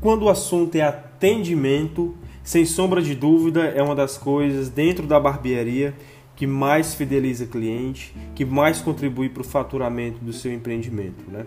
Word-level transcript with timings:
Quando 0.00 0.26
o 0.26 0.28
assunto 0.28 0.76
é 0.76 0.82
atendimento, 0.82 2.14
sem 2.44 2.64
sombra 2.64 3.02
de 3.02 3.16
dúvida, 3.16 3.64
é 3.64 3.82
uma 3.82 3.96
das 3.96 4.16
coisas 4.16 4.68
dentro 4.68 5.06
da 5.06 5.18
barbearia 5.18 5.92
que 6.36 6.46
mais 6.46 6.94
fideliza 6.94 7.46
cliente, 7.46 8.14
que 8.36 8.44
mais 8.44 8.80
contribui 8.80 9.28
para 9.28 9.40
o 9.40 9.44
faturamento 9.44 10.24
do 10.24 10.32
seu 10.32 10.52
empreendimento. 10.52 11.28
Né? 11.28 11.44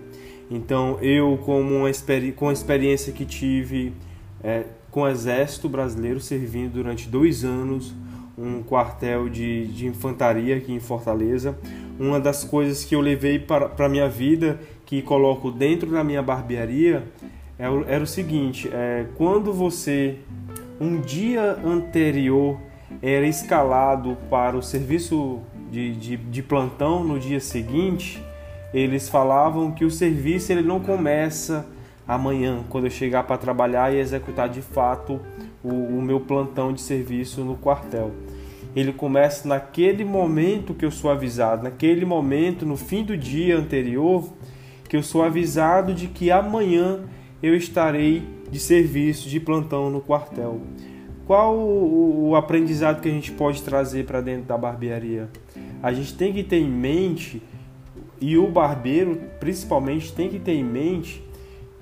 Então, 0.49 0.99
eu, 1.01 1.40
como 1.46 1.78
uma 1.78 1.90
com 2.35 2.49
a 2.49 2.53
experiência 2.53 3.13
que 3.13 3.26
tive 3.26 3.94
é, 4.44 4.65
com 4.92 5.04
o 5.04 5.08
Exército 5.08 5.70
Brasileiro, 5.70 6.20
servindo 6.20 6.74
durante 6.74 7.08
dois 7.08 7.46
anos 7.46 7.94
um 8.38 8.62
quartel 8.62 9.29
de, 9.29 9.68
de 9.68 9.88
infantaria 9.88 10.58
aqui 10.58 10.74
em 10.74 10.79
Fortaleza, 10.79 11.58
uma 11.97 12.20
das 12.20 12.44
coisas 12.44 12.83
que 12.83 12.94
eu 12.94 12.99
levei 12.99 13.40
para 13.40 13.72
a 13.78 13.90
minha 13.90 14.10
vida, 14.10 14.60
que 14.86 15.02
coloco 15.02 15.52
dentro 15.52 15.90
da 15.90 16.04
minha 16.04 16.22
barbearia, 16.22 17.07
era 17.88 18.03
o 18.03 18.07
seguinte: 18.07 18.70
é, 18.73 19.05
quando 19.15 19.53
você 19.53 20.17
um 20.79 20.99
dia 20.99 21.59
anterior 21.63 22.57
era 23.02 23.27
escalado 23.27 24.17
para 24.29 24.57
o 24.57 24.63
serviço 24.63 25.39
de, 25.69 25.93
de, 25.95 26.17
de, 26.17 26.43
plantão 26.43 27.03
no 27.03 27.19
dia 27.19 27.39
seguinte, 27.39 28.21
eles 28.73 29.07
falavam 29.07 29.71
que 29.71 29.85
o 29.85 29.91
serviço 29.91 30.52
ele 30.52 30.63
não 30.63 30.79
começa 30.79 31.67
amanhã, 32.07 32.63
quando 32.67 32.85
eu 32.85 32.89
chegar 32.89 33.23
para 33.23 33.38
trabalhar 33.38 33.93
e 33.93 33.99
executar 33.99 34.49
de 34.49 34.61
fato 34.61 35.21
o, 35.63 35.69
o 35.69 36.02
meu 36.02 36.19
plantão 36.19 36.73
de 36.73 36.81
serviço 36.81 37.41
no 37.41 37.55
quartel. 37.55 38.11
Ele 38.75 38.91
começa 38.91 39.47
naquele 39.47 40.03
momento 40.03 40.73
que 40.73 40.83
eu 40.83 40.91
sou 40.91 41.11
avisado, 41.11 41.63
naquele 41.63 42.05
momento, 42.05 42.66
no 42.66 42.75
fim 42.75 43.03
do 43.03 43.16
dia 43.16 43.57
anterior, 43.57 44.27
que 44.89 44.97
eu 44.97 45.03
sou 45.03 45.23
avisado 45.23 45.93
de 45.93 46.07
que 46.07 46.31
amanhã 46.31 47.02
eu 47.41 47.55
estarei 47.55 48.23
de 48.50 48.59
serviço, 48.59 49.30
de 49.30 49.39
plantão 49.39 49.89
no 49.89 50.02
quartel. 50.02 50.61
Qual 51.25 51.56
o, 51.56 52.36
aprendizado 52.36 53.02
que 53.02 53.08
a 53.08 53.11
gente 53.11 53.31
pode 53.31 53.64
trazer 53.64 54.06
para 54.06 54.22
dentro 54.22 54.44
da 54.44 54.58
barbearia? 54.58 55.30
A 55.81 55.94
gente 55.94 56.14
tem 56.14 56.33
que 56.33 56.44
ter 56.44 56.58
em 56.58 56.70
mente, 56.70 57.42
e 58.20 58.38
o 58.38 58.48
barbeiro 58.48 59.20
principalmente 59.39 60.11
tem 60.14 60.30
que 60.30 60.39
ter 60.39 60.53
em 60.53 60.64
mente, 60.64 61.23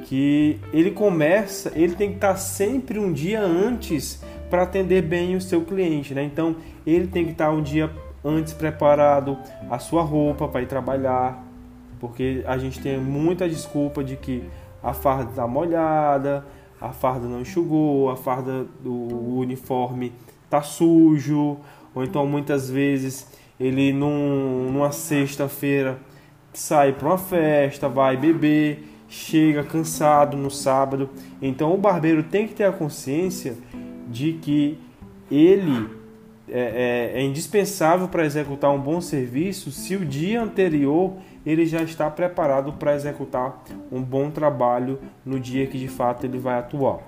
que 0.05 0.57
ele 0.71 0.91
começa, 0.91 1.71
ele 1.75 1.95
tem 1.95 2.09
que 2.09 2.15
estar 2.15 2.35
sempre 2.37 2.99
um 2.99 3.11
dia 3.11 3.41
antes 3.41 4.23
para 4.49 4.63
atender 4.63 5.01
bem 5.01 5.35
o 5.35 5.41
seu 5.41 5.61
cliente, 5.61 6.13
né? 6.13 6.23
Então 6.23 6.55
ele 6.85 7.07
tem 7.07 7.25
que 7.25 7.31
estar 7.31 7.51
um 7.51 7.61
dia 7.61 7.91
antes 8.23 8.53
preparado 8.53 9.37
a 9.69 9.79
sua 9.79 10.01
roupa 10.01 10.47
para 10.47 10.61
ir 10.61 10.67
trabalhar, 10.67 11.43
porque 11.99 12.43
a 12.45 12.57
gente 12.57 12.79
tem 12.79 12.97
muita 12.97 13.47
desculpa 13.47 14.03
de 14.03 14.15
que 14.15 14.43
a 14.81 14.93
farda 14.93 15.29
está 15.31 15.47
molhada, 15.47 16.45
a 16.79 16.89
farda 16.89 17.27
não 17.27 17.41
enxugou, 17.41 18.09
a 18.09 18.15
farda 18.15 18.65
do 18.81 19.37
uniforme 19.37 20.13
tá 20.49 20.61
sujo, 20.61 21.57
ou 21.93 22.03
então 22.03 22.25
muitas 22.25 22.69
vezes 22.69 23.27
ele 23.59 23.91
num, 23.91 24.71
numa 24.71 24.91
sexta-feira 24.91 25.99
sai 26.53 26.93
para 26.93 27.07
uma 27.07 27.17
festa, 27.17 27.89
vai 27.89 28.15
beber, 28.15 28.87
chega 29.07 29.63
cansado 29.63 30.37
no 30.37 30.49
sábado. 30.49 31.09
Então 31.41 31.73
o 31.73 31.77
barbeiro 31.77 32.23
tem 32.23 32.47
que 32.47 32.53
ter 32.53 32.63
a 32.63 32.71
consciência 32.71 33.57
de 34.07 34.33
que 34.33 34.79
ele 35.29 35.98
é, 36.51 37.11
é, 37.15 37.19
é 37.19 37.23
indispensável 37.23 38.07
para 38.07 38.25
executar 38.25 38.71
um 38.71 38.79
bom 38.79 39.01
serviço 39.01 39.71
se 39.71 39.95
o 39.95 40.05
dia 40.05 40.41
anterior 40.41 41.13
ele 41.45 41.65
já 41.65 41.81
está 41.81 42.09
preparado 42.09 42.73
para 42.73 42.95
executar 42.95 43.63
um 43.91 44.01
bom 44.01 44.29
trabalho 44.29 44.99
no 45.25 45.39
dia 45.39 45.65
que 45.67 45.77
de 45.77 45.87
fato 45.87 46.25
ele 46.25 46.37
vai 46.37 46.59
atuar. 46.59 46.99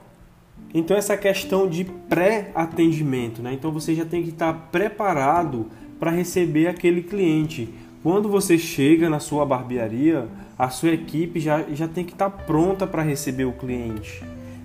Então 0.74 0.96
essa 0.96 1.18
questão 1.18 1.68
de 1.68 1.84
pré-atendimento, 1.84 3.42
né? 3.42 3.54
Então 3.54 3.72
você 3.72 3.94
já 3.94 4.06
tem 4.06 4.24
que 4.24 4.30
estar 4.30 4.54
preparado 4.72 5.68
para 6.00 6.12
receber 6.12 6.68
aquele 6.68 7.04
cliente. 7.04 7.70
Quando 8.02 8.30
você 8.30 8.58
chega 8.58 9.10
na 9.10 9.20
sua 9.20 9.46
barbearia, 9.46 10.28
a 10.58 10.70
sua 10.70 10.90
equipe 10.92 11.40
já, 11.40 11.64
já 11.74 11.88
tem 11.88 12.04
que 12.04 12.14
estar 12.14 12.30
pronta 12.30 12.88
para 12.88 13.04
receber 13.04 13.46
o 13.46 13.52
cliente. 13.52 14.24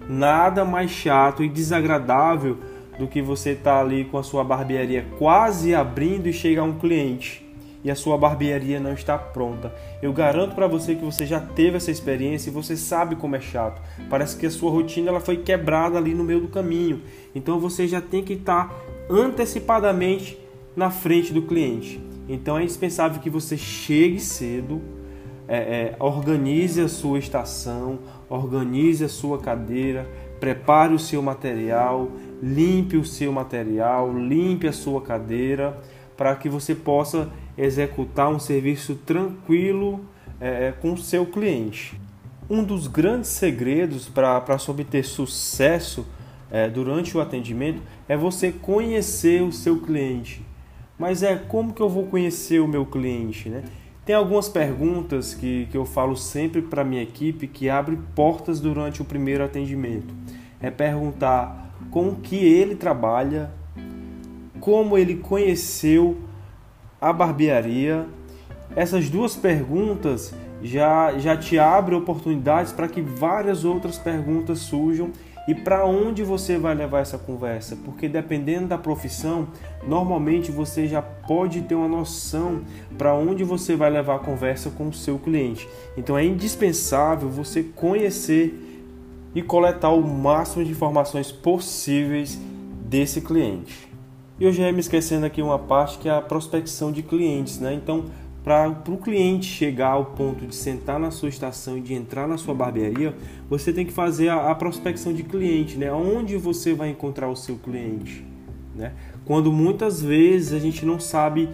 Nada 0.09 0.65
mais 0.65 0.91
chato 0.91 1.43
e 1.43 1.49
desagradável 1.49 2.59
do 2.99 3.07
que 3.07 3.21
você 3.21 3.55
tá 3.55 3.81
ali 3.81 4.05
com 4.05 4.19
a 4.19 4.23
sua 4.23 4.43
barbearia 4.43 5.07
quase 5.19 5.75
abrindo 5.75 6.27
e 6.29 6.33
chega 6.33 6.63
um 6.63 6.79
cliente 6.79 7.47
e 7.87 7.91
a 7.91 7.95
sua 7.95 8.19
barbearia 8.19 8.81
não 8.81 8.93
está 8.93 9.17
pronta. 9.17 9.73
Eu 10.03 10.13
garanto 10.13 10.57
para 10.57 10.67
você 10.67 10.97
que 10.97 11.05
você 11.05 11.25
já 11.25 11.39
teve 11.39 11.77
essa 11.77 11.89
experiência 11.89 12.51
e 12.51 12.53
você 12.53 12.77
sabe 12.77 13.15
como 13.15 13.37
é 13.37 13.41
chato. 13.41 13.81
Parece 14.11 14.37
que 14.37 14.45
a 14.45 14.51
sua 14.51 14.73
rotina 14.73 15.11
ela 15.11 15.21
foi 15.21 15.37
quebrada 15.37 15.97
ali 15.97 16.13
no 16.13 16.25
meio 16.25 16.41
do 16.41 16.49
caminho. 16.49 17.03
Então 17.33 17.61
você 17.61 17.87
já 17.87 18.01
tem 18.01 18.25
que 18.25 18.33
estar 18.33 18.75
antecipadamente 19.09 20.37
na 20.75 20.91
frente 20.91 21.33
do 21.33 21.43
cliente. 21.43 22.01
Então 22.29 22.59
é 22.59 22.65
indispensável 22.65 23.21
que 23.21 23.31
você 23.31 23.57
chegue 23.57 24.19
cedo, 24.19 24.83
é, 25.47 25.57
é, 25.57 25.97
organize 26.01 26.81
a 26.81 26.89
sua 26.89 27.21
estação, 27.21 28.01
organize 28.29 29.05
a 29.05 29.09
sua 29.09 29.39
cadeira, 29.39 30.09
prepare 30.41 30.93
o 30.93 30.99
seu 30.99 31.23
material, 31.23 32.11
limpe 32.43 32.97
o 32.97 33.05
seu 33.05 33.33
material, 33.33 34.17
limpe 34.17 34.67
a 34.67 34.73
sua 34.73 35.01
cadeira, 35.01 35.81
para 36.17 36.35
que 36.35 36.49
você 36.49 36.75
possa 36.75 37.31
executar 37.57 38.29
um 38.29 38.39
serviço 38.39 38.95
tranquilo 38.95 40.01
é, 40.41 40.69
é 40.69 40.73
com 40.73 40.93
o 40.93 40.99
seu 40.99 41.27
cliente. 41.27 42.01
Um 42.49 42.63
dos 42.63 42.87
grandes 42.87 43.31
segredos 43.31 44.09
para 44.09 44.59
se 44.59 44.71
obter 44.71 45.05
sucesso 45.05 46.07
é, 46.51 46.69
durante 46.69 47.17
o 47.17 47.21
atendimento 47.21 47.83
é 48.09 48.17
você 48.17 48.53
conhecer 48.53 49.43
o 49.43 49.53
seu 49.53 49.81
cliente. 49.81 50.45
Mas 50.99 51.23
é 51.23 51.37
como 51.37 51.73
que 51.73 51.83
eu 51.83 51.89
vou 51.89 52.07
conhecer 52.07 52.61
o 52.61 52.69
meu 52.69 52.87
cliente, 52.87 53.49
né? 53.49 53.65
Tem 54.05 54.15
algumas 54.15 54.49
perguntas 54.49 55.35
que, 55.35 55.67
que 55.71 55.77
eu 55.77 55.85
falo 55.85 56.17
sempre 56.17 56.63
para 56.63 56.85
minha 56.85 57.03
equipe 57.03 57.49
que 57.49 57.69
abre 57.69 57.99
portas 58.15 58.61
durante 58.61 59.03
o 59.03 59.05
primeiro 59.05 59.45
atendimento. 59.45 60.15
É 60.61 60.71
perguntar 60.71 61.66
com 61.91 62.15
que 62.15 62.37
ele 62.37 62.75
trabalha, 62.75 63.51
como 64.61 64.97
ele 64.97 65.17
conheceu 65.17 66.17
a 67.01 67.13
barbearia. 67.13 68.07
Essas 68.75 69.09
duas 69.09 69.37
perguntas 69.37 70.35
já, 70.63 71.17
já 71.19 71.37
te 71.37 71.59
abrem 71.59 71.99
oportunidades 71.99 72.73
para 72.73 72.89
que 72.89 73.01
várias 73.01 73.65
outras 73.65 73.99
perguntas 73.99 74.59
surjam 74.61 75.11
e 75.47 75.55
para 75.55 75.87
onde 75.87 76.25
você 76.25 76.59
vai 76.59 76.75
levar 76.75 77.01
essa 77.01 77.17
conversa, 77.17 77.77
porque 77.85 78.09
dependendo 78.09 78.67
da 78.67 78.77
profissão, 78.77 79.47
normalmente 79.87 80.51
você 80.51 80.89
já 80.89 81.01
pode 81.01 81.63
ter 81.63 81.77
uma 81.77 81.87
noção 81.87 82.63
para 82.99 83.15
onde 83.15 83.45
você 83.45 83.77
vai 83.77 83.89
levar 83.89 84.17
a 84.17 84.19
conversa 84.19 84.71
com 84.71 84.89
o 84.89 84.93
seu 84.93 85.19
cliente. 85.19 85.69
Então 85.97 86.19
é 86.19 86.25
indispensável 86.25 87.29
você 87.29 87.63
conhecer 87.63 88.76
e 89.37 89.43
coletar 89.43 89.91
o 89.91 90.03
máximo 90.03 90.65
de 90.65 90.71
informações 90.71 91.31
possíveis 91.31 92.41
desse 92.89 93.21
cliente. 93.21 93.87
E 94.41 94.51
já 94.51 94.63
ia 94.65 94.73
me 94.73 94.81
esquecendo 94.81 95.27
aqui 95.27 95.43
uma 95.43 95.59
parte 95.59 95.99
que 95.99 96.09
é 96.09 96.13
a 96.13 96.23
prospecção 96.23 96.91
de 96.91 97.03
clientes, 97.03 97.61
né? 97.61 97.75
Então, 97.75 98.07
para 98.43 98.71
o 98.89 98.97
cliente 98.97 99.45
chegar 99.45 99.91
ao 99.91 100.07
ponto 100.07 100.47
de 100.47 100.55
sentar 100.55 100.99
na 100.99 101.11
sua 101.11 101.29
estação 101.29 101.77
e 101.77 101.83
de 101.83 101.93
entrar 101.93 102.27
na 102.27 102.39
sua 102.39 102.55
barbearia, 102.55 103.15
você 103.47 103.75
tem 103.75 103.85
que 103.85 103.93
fazer 103.93 104.31
a, 104.31 104.51
a 104.51 104.55
prospecção 104.55 105.13
de 105.13 105.23
cliente, 105.23 105.77
né? 105.77 105.93
Onde 105.93 106.39
você 106.39 106.73
vai 106.73 106.89
encontrar 106.89 107.29
o 107.29 107.37
seu 107.37 107.57
cliente, 107.57 108.25
né? 108.75 108.95
Quando 109.27 109.53
muitas 109.53 110.01
vezes 110.01 110.55
a 110.55 110.59
gente 110.59 110.87
não 110.87 110.99
sabe 110.99 111.51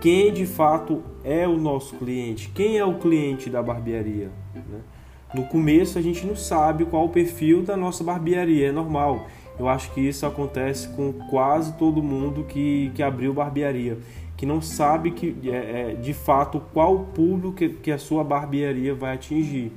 quem 0.00 0.32
de 0.32 0.46
fato 0.46 1.02
é 1.24 1.48
o 1.48 1.58
nosso 1.58 1.96
cliente, 1.96 2.48
quem 2.54 2.78
é 2.78 2.84
o 2.84 2.94
cliente 2.94 3.50
da 3.50 3.60
barbearia, 3.60 4.30
né? 4.54 4.93
No 5.34 5.42
começo 5.44 5.98
a 5.98 6.02
gente 6.02 6.24
não 6.24 6.36
sabe 6.36 6.84
qual 6.84 7.06
o 7.06 7.08
perfil 7.08 7.62
da 7.62 7.76
nossa 7.76 8.04
barbearia, 8.04 8.68
é 8.68 8.72
normal. 8.72 9.26
Eu 9.58 9.68
acho 9.68 9.92
que 9.92 10.00
isso 10.00 10.24
acontece 10.24 10.88
com 10.88 11.12
quase 11.28 11.72
todo 11.74 12.02
mundo 12.02 12.44
que, 12.44 12.92
que 12.94 13.02
abriu 13.02 13.34
barbearia, 13.34 13.98
que 14.36 14.46
não 14.46 14.62
sabe 14.62 15.10
que 15.10 15.36
é, 15.44 15.90
é, 15.90 15.94
de 15.94 16.12
fato 16.12 16.62
qual 16.72 17.00
público 17.14 17.52
que, 17.52 17.68
que 17.68 17.90
a 17.90 17.98
sua 17.98 18.22
barbearia 18.22 18.94
vai 18.94 19.14
atingir. 19.14 19.72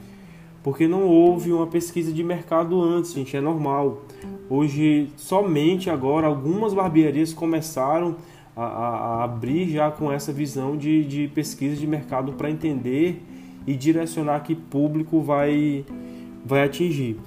Porque 0.63 0.87
não 0.87 1.05
houve 1.07 1.51
uma 1.51 1.65
pesquisa 1.65 2.11
de 2.11 2.23
mercado 2.23 2.79
antes, 2.81 3.13
gente, 3.13 3.35
é 3.35 3.41
normal. 3.41 4.01
Hoje, 4.49 5.09
somente 5.15 5.89
agora, 5.89 6.27
algumas 6.27 6.73
barbearias 6.73 7.33
começaram 7.33 8.15
a, 8.55 8.63
a, 8.63 8.87
a 8.89 9.23
abrir 9.23 9.69
já 9.69 9.89
com 9.89 10.11
essa 10.11 10.31
visão 10.31 10.77
de, 10.77 11.03
de 11.05 11.27
pesquisa 11.29 11.75
de 11.75 11.87
mercado 11.87 12.33
para 12.33 12.49
entender 12.49 13.23
e 13.67 13.75
direcionar 13.75 14.39
que 14.39 14.55
público 14.55 15.21
vai, 15.21 15.85
vai 16.43 16.63
atingir. 16.63 17.17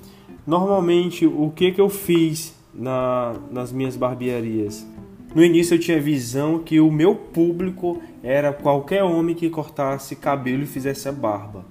Normalmente, 0.47 1.27
o 1.27 1.53
que, 1.55 1.71
que 1.71 1.81
eu 1.81 1.91
fiz 1.91 2.55
na, 2.75 3.37
nas 3.53 3.71
minhas 3.71 3.95
barbearias? 3.95 4.87
No 5.35 5.45
início 5.45 5.75
eu 5.75 5.79
tinha 5.79 6.01
visão 6.01 6.59
que 6.59 6.81
o 6.81 6.91
meu 6.91 7.15
público 7.15 8.03
era 8.23 8.53
qualquer 8.53 9.05
homem 9.05 9.37
que 9.37 9.49
cortasse 9.49 10.17
cabelo 10.17 10.65
e 10.65 10.67
fizesse 10.67 11.09
a 11.09 11.13
barba. 11.13 11.65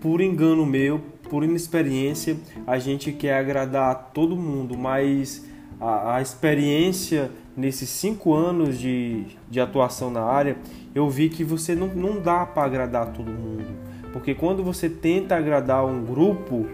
Por 0.00 0.20
engano 0.20 0.64
meu, 0.64 1.00
por 1.28 1.42
inexperiência, 1.42 2.36
a 2.66 2.78
gente 2.78 3.12
quer 3.12 3.34
agradar 3.34 3.90
a 3.90 3.94
todo 3.94 4.36
mundo, 4.36 4.76
mas 4.78 5.44
a, 5.80 6.16
a 6.16 6.22
experiência 6.22 7.30
nesses 7.56 7.88
cinco 7.88 8.34
anos 8.34 8.78
de, 8.78 9.24
de 9.48 9.60
atuação 9.60 10.10
na 10.10 10.22
área, 10.22 10.56
eu 10.94 11.08
vi 11.08 11.28
que 11.28 11.44
você 11.44 11.74
não, 11.74 11.88
não 11.88 12.20
dá 12.20 12.46
para 12.46 12.64
agradar 12.64 13.12
todo 13.12 13.30
mundo. 13.30 13.66
Porque 14.12 14.34
quando 14.34 14.62
você 14.62 14.88
tenta 14.88 15.36
agradar 15.36 15.84
um 15.84 16.04
grupo, 16.04 16.66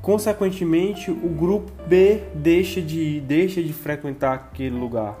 consequentemente 0.00 1.10
o 1.10 1.28
grupo 1.28 1.70
B 1.86 2.22
deixa 2.34 2.80
de 2.80 2.98
ir, 2.98 3.20
deixa 3.20 3.62
de 3.62 3.72
frequentar 3.72 4.34
aquele 4.34 4.76
lugar. 4.76 5.16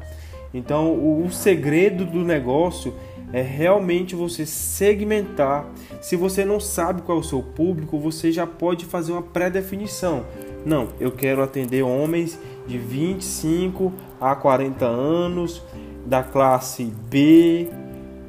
Então 0.52 0.92
o, 0.92 1.24
o 1.24 1.30
segredo 1.30 2.04
do 2.04 2.24
negócio 2.24 2.94
é 3.32 3.40
realmente 3.40 4.14
você 4.14 4.44
segmentar. 4.44 5.66
Se 6.00 6.16
você 6.16 6.44
não 6.44 6.60
sabe 6.60 7.02
qual 7.02 7.18
é 7.18 7.20
o 7.20 7.24
seu 7.24 7.42
público, 7.42 7.98
você 7.98 8.30
já 8.30 8.46
pode 8.46 8.84
fazer 8.84 9.12
uma 9.12 9.22
pré-definição. 9.22 10.24
Não, 10.66 10.88
eu 11.00 11.10
quero 11.10 11.42
atender 11.42 11.82
homens 11.82 12.38
de 12.66 12.78
25 12.78 13.92
a 14.22 14.36
40 14.36 14.86
anos, 14.86 15.62
da 16.06 16.22
classe 16.22 16.84
B, 16.84 17.68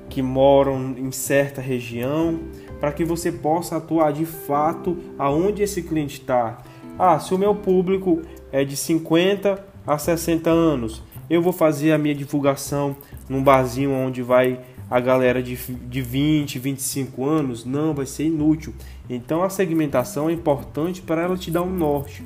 que 0.09 0.21
moram 0.21 0.95
em 0.97 1.11
certa 1.11 1.61
região, 1.61 2.39
para 2.79 2.91
que 2.91 3.05
você 3.05 3.31
possa 3.31 3.77
atuar 3.77 4.11
de 4.11 4.25
fato 4.25 4.97
aonde 5.17 5.63
esse 5.63 5.83
cliente 5.83 6.21
está. 6.21 6.59
Ah, 6.97 7.19
se 7.19 7.33
o 7.33 7.37
meu 7.37 7.55
público 7.55 8.21
é 8.51 8.63
de 8.63 8.75
50 8.75 9.63
a 9.85 9.97
60 9.97 10.49
anos, 10.49 11.01
eu 11.29 11.41
vou 11.41 11.53
fazer 11.53 11.91
a 11.91 11.97
minha 11.97 12.13
divulgação 12.13 12.95
num 13.29 13.43
barzinho 13.43 13.91
onde 13.91 14.21
vai 14.21 14.59
a 14.89 14.99
galera 14.99 15.41
de, 15.41 15.55
de 15.55 16.01
20, 16.01 16.59
25 16.59 17.25
anos, 17.25 17.65
não, 17.65 17.93
vai 17.93 18.05
ser 18.05 18.25
inútil. 18.25 18.73
Então 19.09 19.41
a 19.41 19.49
segmentação 19.49 20.29
é 20.29 20.33
importante 20.33 21.01
para 21.01 21.23
ela 21.23 21.37
te 21.37 21.49
dar 21.49 21.63
um 21.63 21.73
norte 21.73 22.23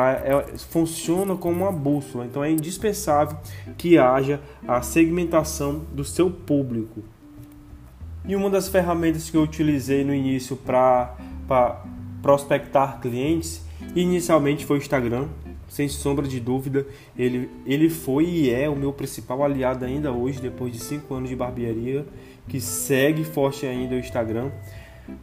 é, 0.00 0.56
funciona 0.56 1.36
como 1.36 1.62
uma 1.62 1.72
bússola. 1.72 2.24
Então 2.24 2.42
é 2.42 2.50
indispensável 2.50 3.36
que 3.76 3.98
haja 3.98 4.40
a 4.66 4.82
segmentação 4.82 5.84
do 5.92 6.04
seu 6.04 6.30
público. 6.30 7.02
E 8.24 8.36
uma 8.36 8.48
das 8.48 8.68
ferramentas 8.68 9.28
que 9.28 9.36
eu 9.36 9.42
utilizei 9.42 10.04
no 10.04 10.14
início 10.14 10.56
para 10.56 11.16
prospectar 12.22 13.00
clientes, 13.00 13.64
inicialmente 13.94 14.64
foi 14.64 14.78
o 14.78 14.80
Instagram. 14.80 15.28
Sem 15.68 15.88
sombra 15.88 16.28
de 16.28 16.38
dúvida, 16.38 16.86
ele, 17.16 17.50
ele 17.64 17.88
foi 17.88 18.26
e 18.26 18.50
é 18.50 18.68
o 18.68 18.76
meu 18.76 18.92
principal 18.92 19.42
aliado 19.42 19.84
ainda 19.84 20.12
hoje, 20.12 20.40
depois 20.40 20.72
de 20.72 20.78
5 20.78 21.14
anos 21.14 21.30
de 21.30 21.34
barbearia, 21.34 22.04
que 22.46 22.60
segue 22.60 23.24
forte 23.24 23.66
ainda 23.66 23.94
o 23.94 23.98
Instagram. 23.98 24.50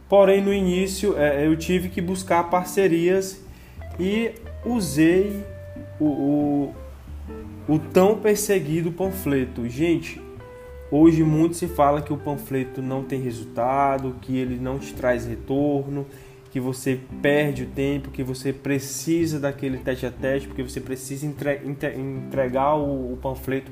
Porém, 0.08 0.42
no 0.42 0.52
início 0.52 1.16
é, 1.16 1.46
eu 1.46 1.56
tive 1.56 1.88
que 1.88 2.00
buscar 2.00 2.50
parcerias 2.50 3.40
e 3.98 4.32
usei 4.64 5.44
o, 5.98 6.04
o, 6.04 6.74
o 7.68 7.78
tão 7.78 8.18
perseguido 8.18 8.92
panfleto. 8.92 9.68
Gente, 9.68 10.20
hoje 10.90 11.22
muito 11.22 11.56
se 11.56 11.66
fala 11.68 12.02
que 12.02 12.12
o 12.12 12.16
panfleto 12.16 12.82
não 12.82 13.02
tem 13.02 13.20
resultado, 13.20 14.16
que 14.20 14.36
ele 14.36 14.58
não 14.58 14.78
te 14.78 14.92
traz 14.94 15.26
retorno, 15.26 16.06
que 16.50 16.58
você 16.58 16.98
perde 17.22 17.62
o 17.62 17.66
tempo, 17.66 18.10
que 18.10 18.22
você 18.22 18.52
precisa 18.52 19.38
daquele 19.38 19.78
teste 19.78 20.06
a 20.06 20.10
teste, 20.10 20.48
porque 20.48 20.62
você 20.62 20.80
precisa 20.80 21.26
entre, 21.26 21.60
entre, 21.64 21.94
entregar 21.94 22.74
o, 22.74 23.12
o 23.12 23.18
panfleto 23.20 23.70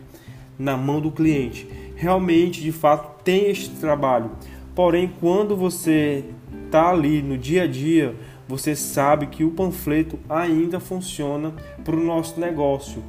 na 0.58 0.76
mão 0.76 1.00
do 1.00 1.10
cliente. 1.10 1.68
Realmente, 1.96 2.60
de 2.60 2.72
fato, 2.72 3.22
tem 3.22 3.50
este 3.50 3.70
trabalho. 3.76 4.30
Porém, 4.74 5.12
quando 5.20 5.56
você 5.56 6.24
está 6.66 6.90
ali 6.90 7.20
no 7.20 7.36
dia 7.36 7.64
a 7.64 7.66
dia, 7.66 8.14
você 8.48 8.74
sabe 8.74 9.26
que 9.26 9.44
o 9.44 9.50
panfleto 9.50 10.18
ainda 10.28 10.80
funciona 10.80 11.52
para 11.84 11.94
o 11.94 12.02
nosso 12.02 12.40
negócio, 12.40 13.04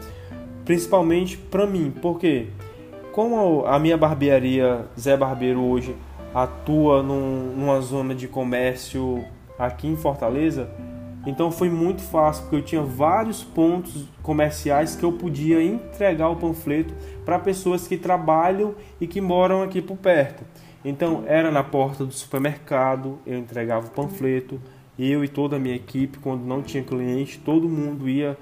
principalmente 0.66 1.38
para 1.38 1.66
mim, 1.66 1.94
porque 2.02 2.48
como 3.14 3.66
a 3.66 3.80
minha 3.80 3.98
barbearia 3.98 4.86
Zé 5.00 5.16
Barbeiro 5.16 5.62
hoje 5.62 5.96
atua 6.34 7.02
num, 7.02 7.54
numa 7.56 7.80
zona 7.82 8.14
de 8.14 8.28
comércio 8.28 9.24
aqui 9.58 9.88
em 9.88 9.96
Fortaleza, 9.96 10.70
então 11.26 11.52
foi 11.52 11.70
muito 11.70 12.02
fácil 12.02 12.44
porque 12.44 12.56
eu 12.58 12.62
tinha 12.62 12.82
vários 12.82 13.44
pontos 13.44 14.06
comerciais 14.22 14.96
que 14.96 15.04
eu 15.04 15.12
podia 15.12 15.62
entregar 15.64 16.30
o 16.30 16.36
panfleto 16.36 16.94
para 17.26 17.40
pessoas 17.40 17.88
que 17.88 17.98
trabalham 17.98 18.76
e 19.00 19.08
que 19.08 19.20
moram 19.20 19.64
aqui 19.64 19.82
por 19.82 19.98
perto. 19.98 20.44
Então 20.84 21.24
era 21.28 21.52
na 21.52 21.64
porta 21.64 22.06
do 22.06 22.14
supermercado, 22.14 23.20
eu 23.26 23.38
entregava 23.38 23.88
o 23.88 23.92
panfleto 23.92 24.62
eu 25.00 25.24
e 25.24 25.28
toda 25.28 25.56
a 25.56 25.60
minha 25.60 25.76
equipe, 25.76 26.20
quando 26.20 26.44
não 26.44 26.62
tinha 26.62 26.84
cliente, 26.84 27.40
todo 27.40 27.70
mundo 27.70 28.10
ia 28.10 28.38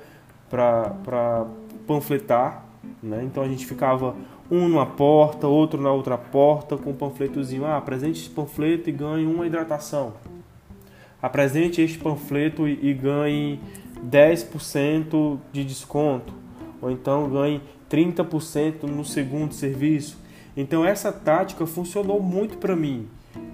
para 0.50 1.46
panfletar, 1.86 2.66
né? 3.02 3.24
Então 3.24 3.44
a 3.44 3.48
gente 3.48 3.66
ficava 3.66 4.16
um 4.50 4.68
numa 4.68 4.86
porta, 4.86 5.48
outro 5.48 5.82
na 5.82 5.92
outra 5.92 6.18
porta, 6.18 6.78
com 6.78 6.92
um 6.92 6.96
panfletozinho. 6.96 7.66
Ah, 7.66 7.78
apresente 7.78 8.22
esse 8.22 8.30
panfleto 8.30 8.90
e 8.90 8.94
ganhe 8.94 9.26
uma 9.26 9.46
hidratação. 9.46 10.14
Apresente 11.22 11.82
este 11.82 11.98
panfleto 11.98 12.68
e, 12.68 12.90
e 12.90 12.94
ganhe 12.94 13.60
10% 14.10 15.38
de 15.52 15.64
desconto. 15.64 16.34
Ou 16.82 16.90
então 16.90 17.30
ganhe 17.30 17.62
30% 17.90 18.84
no 18.84 19.04
segundo 19.04 19.54
serviço. 19.54 20.18
Então 20.56 20.86
essa 20.86 21.12
tática 21.12 21.66
funcionou 21.66 22.22
muito 22.22 22.58
para 22.58 22.76
mim. 22.76 23.08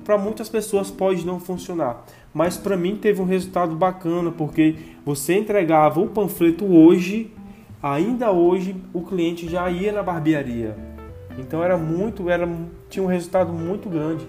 Para 0.04 0.18
muitas 0.18 0.50
pessoas 0.50 0.92
pode 0.92 1.26
não 1.26 1.40
funcionar, 1.40 2.06
mas 2.34 2.58
para 2.58 2.76
mim 2.76 2.96
teve 2.96 3.22
um 3.22 3.26
resultado 3.26 3.76
bacana, 3.76 4.32
porque 4.32 4.76
você 5.06 5.36
entregava 5.36 6.00
o 6.00 6.08
panfleto 6.08 6.66
hoje, 6.66 7.32
ainda 7.82 8.32
hoje 8.32 8.76
o 8.94 9.02
cliente 9.02 9.48
já 9.48 9.70
ia 9.70 9.92
na 9.92 10.02
barbearia. 10.02 10.76
Então 11.38 11.64
era 11.64 11.78
muito, 11.78 12.30
era 12.30 12.50
tinha 12.90 13.04
um 13.04 13.08
resultado 13.08 13.52
muito 13.52 13.90
grande. 13.90 14.26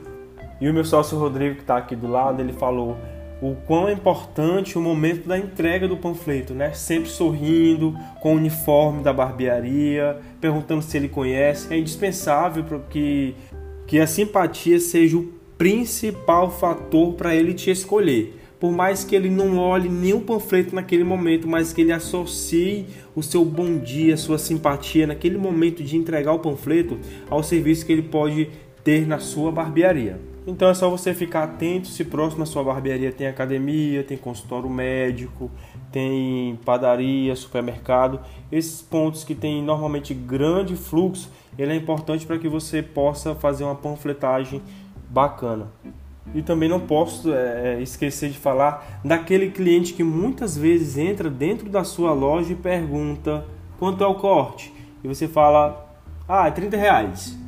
E 0.61 0.69
o 0.69 0.75
meu 0.75 0.85
sócio 0.85 1.19
Rodrigo 1.19 1.57
que 1.57 1.63
está 1.63 1.77
aqui 1.77 1.97
do 1.97 2.09
lado, 2.09 2.41
ele 2.41 2.53
falou 2.53 2.97
o 3.43 3.55
quão 3.67 3.89
é 3.89 3.93
importante 3.93 4.79
o 4.79 4.81
momento 4.81 5.29
da 5.29 5.37
entrega 5.37 5.87
do 5.87 5.97
panfleto, 5.97 6.55
né? 6.55 6.73
Sempre 6.73 7.11
sorrindo, 7.11 7.95
com 8.21 8.33
o 8.33 8.37
uniforme 8.37 9.03
da 9.03 9.13
barbearia, 9.13 10.19
perguntando 10.41 10.83
se 10.83 10.97
ele 10.97 11.09
conhece. 11.09 11.73
É 11.73 11.77
indispensável 11.77 12.65
para 12.65 12.79
que, 12.79 13.35
que 13.87 14.01
a 14.01 14.07
simpatia 14.07 14.79
seja 14.81 15.19
o 15.19 15.29
principal 15.65 16.51
fator 16.51 17.15
para 17.15 17.35
ele 17.35 17.55
te 17.55 17.71
escolher. 17.71 18.39
Por 18.61 18.71
mais 18.71 19.03
que 19.03 19.17
ele 19.17 19.31
não 19.31 19.57
olhe 19.57 19.89
nenhum 19.89 20.21
panfleto 20.21 20.75
naquele 20.75 21.05
momento, 21.05 21.49
mas 21.49 21.73
que 21.73 21.81
ele 21.81 21.91
associe 21.91 22.85
o 23.17 23.23
seu 23.23 23.47
bom 23.47 23.79
dia, 23.79 24.15
sua 24.19 24.37
simpatia 24.37 25.07
naquele 25.07 25.39
momento 25.39 25.83
de 25.83 25.97
entregar 25.97 26.35
o 26.35 26.39
panfleto 26.39 26.99
ao 27.31 27.43
serviço 27.43 27.87
que 27.87 27.93
ele 27.93 28.03
pode 28.03 28.51
ter 28.85 29.07
na 29.07 29.19
sua 29.19 29.51
barbearia. 29.51 30.21
Então 30.47 30.69
é 30.69 30.75
só 30.75 30.91
você 30.91 31.15
ficar 31.15 31.45
atento 31.45 31.89
se 31.89 32.05
próximo 32.05 32.43
à 32.43 32.47
sua 32.47 32.63
barbearia 32.63 33.11
tem 33.11 33.27
academia, 33.27 34.05
tem 34.05 34.19
consultório 34.19 34.69
médico, 34.69 35.51
tem 35.91 36.59
padaria, 36.63 37.35
supermercado. 37.35 38.21
Esses 38.53 38.83
pontos 38.83 39.25
que 39.25 39.35
tem 39.35 39.63
normalmente 39.63 40.13
grande 40.13 40.77
fluxo, 40.77 41.31
ele 41.59 41.73
é 41.73 41.75
importante 41.75 42.27
para 42.27 42.39
que 42.39 42.51
você 42.51 42.83
possa 42.83 43.35
fazer 43.35 43.65
uma 43.65 43.75
panfletagem 43.75 44.61
bacana. 45.15 45.69
E 46.35 46.43
também 46.43 46.69
não 46.69 46.81
posso 46.81 47.33
é, 47.33 47.77
é, 47.77 47.83
esquecer 47.83 48.31
de 48.31 48.39
falar 48.39 49.01
daquele 49.05 49.51
cliente 49.51 49.93
que 49.93 50.03
muitas 50.03 50.57
vezes 50.57 50.99
entra 50.99 51.31
dentro 51.31 51.69
da 51.69 51.85
sua 51.85 52.13
loja 52.13 52.53
e 52.53 52.57
pergunta 52.57 53.45
quanto 53.79 54.03
é 54.03 54.07
o 54.07 54.17
corte. 54.17 54.75
E 55.03 55.07
você 55.07 55.29
fala, 55.29 55.97
ah, 56.29 56.49
é 56.49 56.51
30 56.51 56.77
reais. 56.77 57.39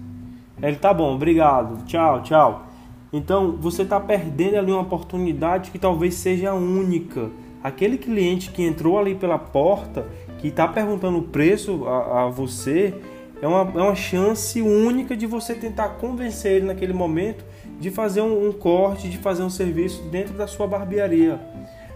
Ele 0.62 0.76
tá 0.76 0.94
bom, 0.94 1.14
obrigado, 1.14 1.85
tchau, 1.85 2.23
tchau. 2.23 2.66
Então 3.12 3.56
você 3.56 3.82
está 3.82 3.99
perdendo 3.99 4.56
ali 4.56 4.70
uma 4.70 4.82
oportunidade 4.82 5.70
que 5.70 5.78
talvez 5.78 6.14
seja 6.14 6.54
única. 6.54 7.30
Aquele 7.64 7.99
cliente 7.99 8.50
que 8.50 8.62
entrou 8.62 8.99
ali 8.99 9.14
pela 9.14 9.38
porta, 9.38 10.06
que 10.38 10.49
está 10.49 10.68
perguntando 10.68 11.18
o 11.18 11.23
preço 11.23 11.85
a, 11.87 12.25
a 12.25 12.28
você, 12.28 12.94
é 13.40 13.46
uma, 13.46 13.61
é 13.75 13.82
uma 13.82 13.94
chance 13.94 14.61
única 14.62 15.16
de 15.16 15.26
você 15.26 15.54
tentar 15.54 15.90
convencer 15.90 16.56
ele 16.56 16.66
naquele 16.66 16.92
momento 16.92 17.44
de 17.78 17.90
fazer 17.90 18.21
um, 18.21 18.49
um, 18.49 18.52
corte, 18.52 19.09
de 19.09 19.18
fazer 19.18 19.42
um 19.42 19.50
serviço 19.50 20.02
dentro 20.04 20.35
da 20.35 20.47
sua 20.47 20.66
barbearia. 20.66 21.40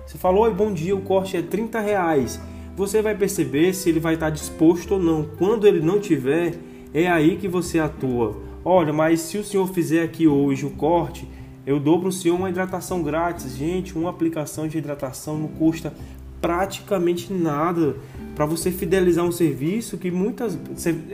Você 0.06 0.18
falou, 0.18 0.44
oi, 0.44 0.52
bom 0.52 0.72
dia, 0.72 0.94
o 0.94 1.00
corte 1.00 1.36
é 1.36 1.42
30 1.42 1.80
reais. 1.80 2.40
Você 2.76 3.02
vai 3.02 3.14
perceber 3.14 3.74
se 3.74 3.88
ele 3.88 4.00
vai 4.00 4.14
estar 4.14 4.30
disposto 4.30 4.92
ou 4.92 5.00
não. 5.00 5.24
Quando 5.38 5.66
ele 5.66 5.80
não 5.80 6.00
tiver, 6.00 6.54
é 6.92 7.08
aí 7.08 7.36
que 7.36 7.48
você 7.48 7.78
atua. 7.78 8.36
Olha, 8.64 8.92
mas 8.92 9.20
se 9.20 9.38
o 9.38 9.44
senhor 9.44 9.66
fizer 9.68 10.02
aqui 10.02 10.26
hoje 10.26 10.66
o 10.66 10.70
corte, 10.70 11.26
eu 11.66 11.78
dou 11.78 12.00
para 12.00 12.08
o 12.08 12.12
senhor 12.12 12.36
uma 12.36 12.50
hidratação 12.50 13.02
grátis. 13.02 13.56
Gente, 13.56 13.96
uma 13.96 14.10
aplicação 14.10 14.66
de 14.66 14.78
hidratação 14.78 15.38
não 15.38 15.48
custa 15.48 15.92
praticamente 16.40 17.32
nada 17.32 17.96
para 18.34 18.46
você 18.46 18.70
fidelizar 18.70 19.24
um 19.24 19.32
serviço 19.32 19.98
que 19.98 20.10
muitas 20.10 20.58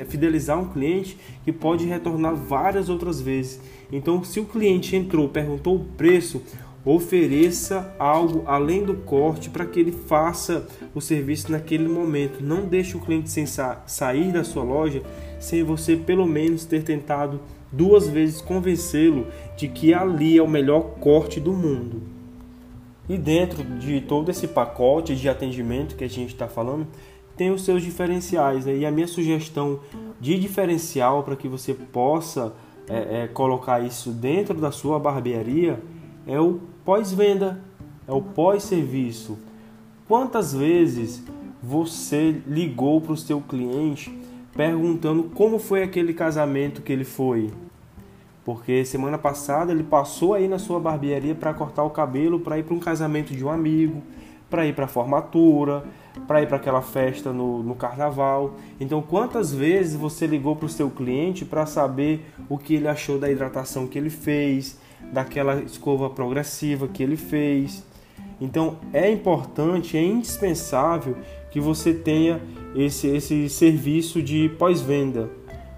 fidelizar 0.09 0.59
um 0.59 0.69
cliente 0.69 1.19
que 1.45 1.53
pode 1.53 1.85
retornar 1.87 2.35
várias 2.35 2.89
outras 2.89 3.21
vezes. 3.21 3.61
Então, 3.91 4.23
se 4.23 4.41
o 4.41 4.45
cliente 4.45 4.95
entrou, 4.95 5.29
perguntou 5.29 5.77
o 5.77 5.85
preço, 5.85 6.43
Ofereça 6.87 7.93
algo 7.99 8.45
além 8.47 8.85
do 8.85 8.95
corte 8.95 9.51
para 9.51 9.67
que 9.67 9.81
ele 9.81 9.91
faça 9.91 10.69
o 10.95 11.01
serviço 11.01 11.51
naquele 11.51 11.89
momento. 11.89 12.41
Não 12.41 12.65
deixe 12.65 12.97
o 12.97 13.01
cliente 13.01 13.29
sem 13.29 13.45
sa 13.45 13.83
sair 13.89 14.31
da 14.31 14.45
sua 14.45 14.63
loja 14.63 15.03
sem 15.41 15.65
você 15.65 15.97
pelo 15.97 16.25
menos 16.27 16.65
ter 16.65 16.85
tentado 16.85 17.41
duas 17.73 18.09
vezes 18.09 18.41
convencê-lo 18.41 19.27
de 19.57 19.67
que 19.67 19.93
ali 19.93 20.39
é 20.39 20.43
o 20.43 20.49
melhor 20.49 20.95
corte 21.01 21.41
do 21.41 21.53
mundo. 21.53 22.16
E 23.09 23.17
dentro 23.17 23.63
de 23.63 24.01
todo 24.01 24.31
esse 24.31 24.49
pacote 24.49 25.15
de 25.15 25.29
atendimento 25.29 25.95
que 25.97 26.05
a 26.05 26.09
gente 26.09 26.33
está 26.33 26.49
falando, 26.49 26.87
tem 27.37 27.51
os 27.51 27.65
seus 27.65 27.83
diferenciais. 27.83 28.67
Né? 28.67 28.79
E 28.79 28.87
a 28.87 28.91
minha 28.91 29.07
sugestão 29.07 29.81
de 30.21 30.39
diferencial 30.39 31.23
para 31.23 31.37
que 31.37 31.47
você 31.47 31.75
possa 31.75 32.53
é, 32.89 33.23
é, 33.23 33.29
colocar 33.29 33.81
isso 33.81 34.11
dentro 34.11 34.55
da 34.55 34.71
sua 34.71 34.99
barbearia 34.99 35.81
é 36.27 36.41
o 36.41 36.61
pós-venda, 36.85 37.61
é 38.09 38.13
o 38.13 38.23
pós-serviço. 38.23 39.39
Quantas 40.09 40.55
vezes 40.55 41.23
você 41.63 42.41
ligou 42.47 43.01
para 43.01 43.13
o 43.13 43.17
seu 43.17 43.41
cliente 43.41 44.17
perguntando 44.55 45.25
como 45.35 45.59
foi 45.59 45.83
aquele 45.83 46.15
casamento 46.15 46.81
que 46.81 46.93
ele 46.93 47.05
foi? 47.05 47.51
Porque 48.47 48.85
semana 48.85 49.19
passada 49.19 49.73
ele 49.73 49.83
passou 49.83 50.33
aí 50.33 50.47
na 50.47 50.57
sua 50.57 50.79
barbearia 50.79 51.35
para 51.35 51.53
cortar 51.53 51.83
o 51.83 51.91
cabelo, 51.91 52.39
para 52.39 52.57
ir 52.57 52.63
para 52.63 52.77
um 52.77 52.79
casamento 52.79 53.35
de 53.35 53.45
um 53.45 53.51
amigo, 53.51 54.01
para 54.49 54.65
ir 54.65 54.73
para 54.73 54.85
a 54.85 54.89
formatura, 54.89 55.83
para 56.29 56.41
ir 56.41 56.47
para 56.47 56.57
aquela 56.57 56.81
festa 56.81 57.33
no, 57.33 57.61
no 57.65 57.75
carnaval. 57.75 58.55
Então, 58.79 59.03
quantas 59.03 59.53
vezes 59.53 59.97
você 59.97 60.29
ligou 60.29 60.55
para 60.55 60.67
o 60.67 60.69
seu 60.69 60.89
cliente 60.89 61.45
para 61.45 61.67
saber 61.67 62.25
o 62.49 62.57
que 62.57 62.77
ele 62.77 62.87
achou 62.87 63.19
da 63.19 63.29
hidratação 63.29 63.89
que 63.89 63.99
ele 63.99 64.11
fez, 64.11 64.79
daquela 65.13 65.61
escova 65.63 66.09
progressiva 66.09 66.87
que 66.87 67.03
ele 67.03 67.17
fez? 67.17 67.83
Então, 68.41 68.77
é 68.93 69.11
importante, 69.11 69.97
é 69.97 70.05
indispensável 70.05 71.17
que 71.51 71.59
você 71.59 71.93
tenha 71.93 72.41
esse, 72.77 73.09
esse 73.09 73.49
serviço 73.49 74.23
de 74.23 74.49
pós-venda 74.51 75.29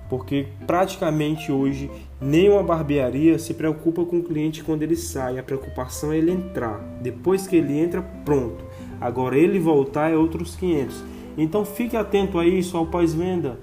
porque 0.08 0.46
praticamente 0.66 1.52
hoje 1.52 1.90
nenhuma 2.20 2.62
barbearia 2.62 3.38
se 3.38 3.54
preocupa 3.54 4.04
com 4.04 4.18
o 4.18 4.22
cliente 4.22 4.64
quando 4.64 4.82
ele 4.82 4.96
sai, 4.96 5.38
a 5.38 5.42
preocupação 5.42 6.12
é 6.12 6.18
ele 6.18 6.32
entrar. 6.32 6.78
Depois 7.00 7.46
que 7.46 7.56
ele 7.56 7.78
entra, 7.78 8.02
pronto. 8.24 8.64
Agora 9.00 9.38
ele 9.38 9.58
voltar 9.58 10.10
é 10.10 10.16
outros 10.16 10.56
500. 10.56 11.04
Então 11.36 11.64
fique 11.64 11.96
atento 11.96 12.38
a 12.38 12.46
isso, 12.46 12.76
ao 12.76 12.86
pós-venda, 12.86 13.58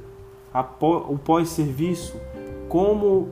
o 0.82 1.18
pós-serviço, 1.18 2.16
como 2.70 3.30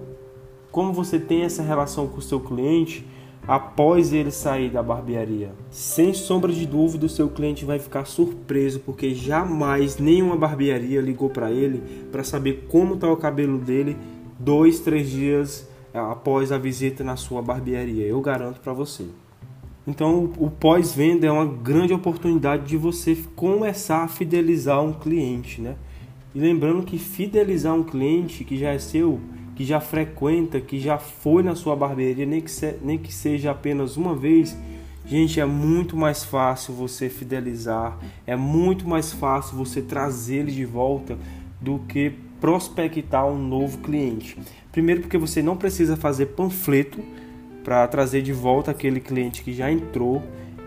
como 0.74 0.92
você 0.92 1.20
tem 1.20 1.44
essa 1.44 1.62
relação 1.62 2.08
com 2.08 2.18
o 2.18 2.22
seu 2.22 2.40
cliente 2.40 3.06
após 3.48 4.12
ele 4.12 4.32
sair 4.32 4.72
da 4.72 4.82
barbearia. 4.82 5.52
Sem 5.70 6.16
sombra 6.16 6.52
de 6.52 6.66
dúvida, 6.66 7.06
o 7.06 7.10
seu 7.10 7.30
cliente 7.30 7.64
vai 7.64 7.78
ficar 7.78 8.06
surpreso 8.06 8.80
porque 8.80 9.14
jamais 9.14 10.00
nenhuma 10.00 10.36
barbearia 10.36 11.00
ligou 11.00 11.30
para 11.30 11.52
ele 11.52 12.08
para 12.12 12.24
saber 12.24 12.66
como 12.70 12.96
está 12.96 13.12
o 13.12 13.16
cabelo 13.16 13.60
dele 13.60 13.96
dois, 14.44 14.80
três 14.80 15.10
dias 15.10 15.68
é, 15.94 16.00
após 16.00 16.52
a 16.52 16.58
visita 16.58 17.04
na 17.04 17.16
sua 17.16 17.42
barbearia. 17.42 18.06
Eu 18.06 18.22
garanto 18.22 18.60
para 18.60 18.74
você. 18.74 19.06
Então, 19.86 20.32
o 20.38 20.50
pós-venda 20.50 21.28
é 21.28 21.32
uma 21.32 21.46
grande 21.46 21.94
oportunidade 21.94 22.66
de 22.66 22.78
você 22.78 23.18
começar 23.36 24.04
a 24.04 24.08
fidelizar 24.08 24.82
um 24.82 24.94
cliente, 24.94 25.62
né? 25.62 25.76
E 26.34 26.40
lembrando 26.40 26.84
que 26.84 26.98
fidelizar 26.98 27.76
um 27.76 27.84
cliente 27.84 28.44
que 28.44 28.58
já 28.58 28.70
é 28.70 28.80
seu 28.80 29.20
que 29.56 29.64
já 29.64 29.80
frequenta, 29.80 30.60
que 30.60 30.80
já 30.80 30.98
foi 30.98 31.44
na 31.44 31.56
sua 31.56 31.76
barbearia, 31.76 32.26
nem 32.26 32.42
que, 32.42 32.52
se, 32.52 32.76
nem 32.82 32.98
que 32.98 33.14
seja 33.14 33.52
apenas 33.52 33.98
uma 33.98 34.16
vez, 34.16 34.58
gente, 35.06 35.40
é 35.40 35.46
muito 35.46 35.96
mais 35.96 36.24
fácil 36.24 36.74
você 36.74 37.10
fidelizar, 37.10 37.98
é 38.26 38.36
muito 38.36 38.88
mais 38.88 39.14
fácil 39.14 39.58
você 39.58 39.82
trazer 39.82 40.38
ele 40.38 40.52
de 40.52 40.66
volta 40.66 41.18
do 41.62 41.80
que 41.80 42.14
prospectar 42.44 43.26
um 43.26 43.38
novo 43.38 43.78
cliente. 43.78 44.38
Primeiro, 44.70 45.00
porque 45.00 45.18
você 45.18 45.42
não 45.42 45.56
precisa 45.56 45.96
fazer 45.96 46.26
panfleto 46.26 47.00
para 47.64 47.88
trazer 47.88 48.22
de 48.22 48.34
volta 48.34 48.70
aquele 48.70 49.00
cliente 49.00 49.42
que 49.42 49.54
já 49.54 49.72
entrou, 49.72 50.22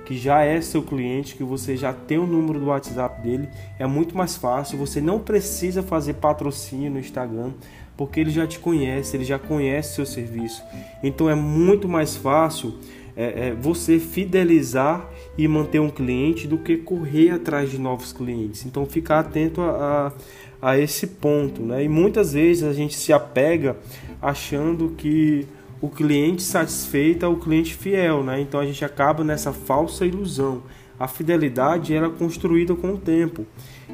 que 0.06 0.16
já 0.16 0.42
é 0.42 0.59
seu 0.62 0.83
cliente, 0.83 1.37
que 1.37 1.45
você 1.45 1.76
já 1.76 1.92
tem 1.92 2.16
o 2.16 2.26
número 2.26 2.59
do 2.59 2.66
WhatsApp 2.68 3.21
dele, 3.21 3.50
é 3.78 3.87
muito 3.87 4.16
mais 4.16 4.38
fácil. 4.38 4.78
Você 4.78 5.02
não 5.02 5.18
precisa 5.18 5.83
fazer 5.83 6.14
patrocínio 6.14 6.90
no 6.90 6.99
Instagram, 6.99 7.50
porque 7.95 8.21
ele 8.21 8.30
já 8.30 8.47
te 8.47 8.59
conhece, 8.59 9.14
ele 9.14 9.25
já 9.26 9.38
conhece 9.38 9.97
seu 9.97 10.06
serviço. 10.06 10.62
Então 11.02 11.28
é 11.28 11.35
muito 11.35 11.87
mais 11.87 12.16
fácil 12.16 12.73
é, 13.16 13.49
é, 13.49 13.54
você 13.54 13.99
fidelizar 13.99 15.09
e 15.38 15.49
manter 15.49 15.80
um 15.80 15.88
cliente 15.88 16.47
do 16.47 16.59
que 16.59 16.76
correr 16.76 17.30
atrás 17.30 17.71
de 17.71 17.78
novos 17.78 18.12
clientes. 18.12 18.66
Então 18.66 18.85
ficar 18.85 19.21
atento 19.21 19.62
a, 19.62 19.68
a, 20.09 20.12
a 20.60 20.78
esse 20.78 21.06
ponto. 21.06 21.62
Né? 21.62 21.84
E 21.84 21.88
muitas 21.88 22.32
vezes 22.32 22.64
a 22.64 22.72
gente 22.72 22.96
se 22.96 23.12
apega 23.12 23.76
achando 24.20 24.90
que 24.96 25.46
o 25.80 25.88
cliente 25.88 26.42
satisfeito 26.42 27.25
é 27.25 27.28
o 27.28 27.36
cliente 27.36 27.75
fiel, 27.75 28.22
né? 28.22 28.40
Então 28.40 28.58
a 28.58 28.64
gente 28.64 28.84
acaba 28.84 29.22
nessa 29.22 29.52
falsa 29.52 30.06
ilusão. 30.06 30.62
A 30.98 31.06
fidelidade 31.06 31.94
era 31.94 32.06
é 32.06 32.10
construída 32.10 32.75
com 32.75 32.94
o 32.94 32.98
tempo. 32.98 33.46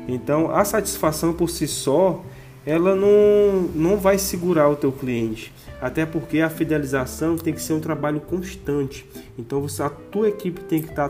Então 0.06 0.50
a 0.50 0.64
satisfação 0.64 1.32
por 1.32 1.50
si 1.50 1.66
só 1.66 2.22
ela 2.64 2.94
não, 2.94 3.68
não 3.74 3.96
vai 3.96 4.18
segurar 4.18 4.68
o 4.68 4.76
teu 4.76 4.92
cliente. 4.92 5.52
Até 5.80 6.06
porque 6.06 6.40
a 6.40 6.48
fidelização 6.48 7.36
tem 7.36 7.52
que 7.52 7.60
ser 7.60 7.72
um 7.72 7.80
trabalho 7.80 8.20
constante. 8.20 9.04
Então 9.36 9.60
você, 9.60 9.82
a 9.82 9.90
tua 9.90 10.28
equipe 10.28 10.60
tem 10.60 10.80
que 10.80 10.90
estar 10.90 11.08